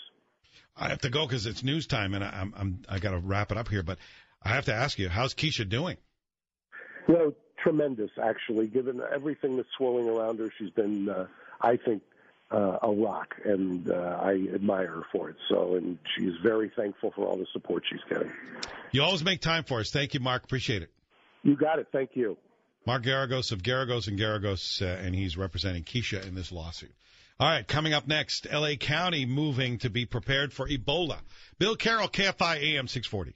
I 0.75 0.89
have 0.89 1.01
to 1.01 1.09
go 1.09 1.27
because 1.27 1.45
it's 1.45 1.63
news 1.63 1.85
time 1.85 2.13
and 2.13 2.23
I, 2.23 2.29
I'm, 2.29 2.53
I'm 2.57 2.79
I 2.87 2.99
got 2.99 3.11
to 3.11 3.19
wrap 3.19 3.51
it 3.51 3.57
up 3.57 3.67
here. 3.67 3.83
But 3.83 3.97
I 4.43 4.49
have 4.49 4.65
to 4.65 4.73
ask 4.73 4.97
you, 4.97 5.09
how's 5.09 5.33
Kesha 5.33 5.67
doing? 5.67 5.97
Well, 7.07 7.33
tremendous 7.61 8.11
actually. 8.21 8.67
Given 8.67 9.01
everything 9.13 9.57
that's 9.57 9.69
swirling 9.77 10.09
around 10.09 10.39
her, 10.39 10.49
she's 10.57 10.71
been, 10.71 11.09
uh, 11.09 11.27
I 11.61 11.77
think, 11.77 12.01
uh, 12.51 12.79
a 12.83 12.91
rock, 12.91 13.35
and 13.45 13.89
uh, 13.89 14.19
I 14.21 14.33
admire 14.53 14.87
her 14.87 15.03
for 15.11 15.29
it. 15.29 15.37
So, 15.47 15.75
and 15.75 15.97
she's 16.15 16.33
very 16.43 16.69
thankful 16.75 17.11
for 17.15 17.25
all 17.25 17.37
the 17.37 17.47
support 17.53 17.83
she's 17.89 18.01
getting. 18.09 18.31
You 18.91 19.03
always 19.03 19.23
make 19.23 19.39
time 19.39 19.63
for 19.63 19.79
us. 19.79 19.89
Thank 19.91 20.13
you, 20.13 20.19
Mark. 20.19 20.43
Appreciate 20.43 20.81
it. 20.81 20.91
You 21.43 21.55
got 21.55 21.79
it. 21.79 21.87
Thank 21.91 22.11
you. 22.13 22.37
Mark 22.85 23.03
Geragos 23.03 23.51
of 23.51 23.61
Geragos 23.63 24.07
and 24.07 24.19
Geragos, 24.19 24.81
uh, 24.81 24.85
and 24.85 25.15
he's 25.15 25.37
representing 25.37 25.83
Kesha 25.83 26.27
in 26.27 26.35
this 26.35 26.51
lawsuit. 26.51 26.91
All 27.39 27.47
right, 27.47 27.67
coming 27.67 27.93
up 27.93 28.07
next, 28.07 28.47
L.A. 28.49 28.75
County 28.75 29.25
moving 29.25 29.79
to 29.79 29.89
be 29.89 30.05
prepared 30.05 30.51
for 30.51 30.67
Ebola. 30.67 31.19
Bill 31.57 31.75
Carroll, 31.75 32.07
KFI 32.07 32.57
AM 32.75 32.87
640. 32.87 33.35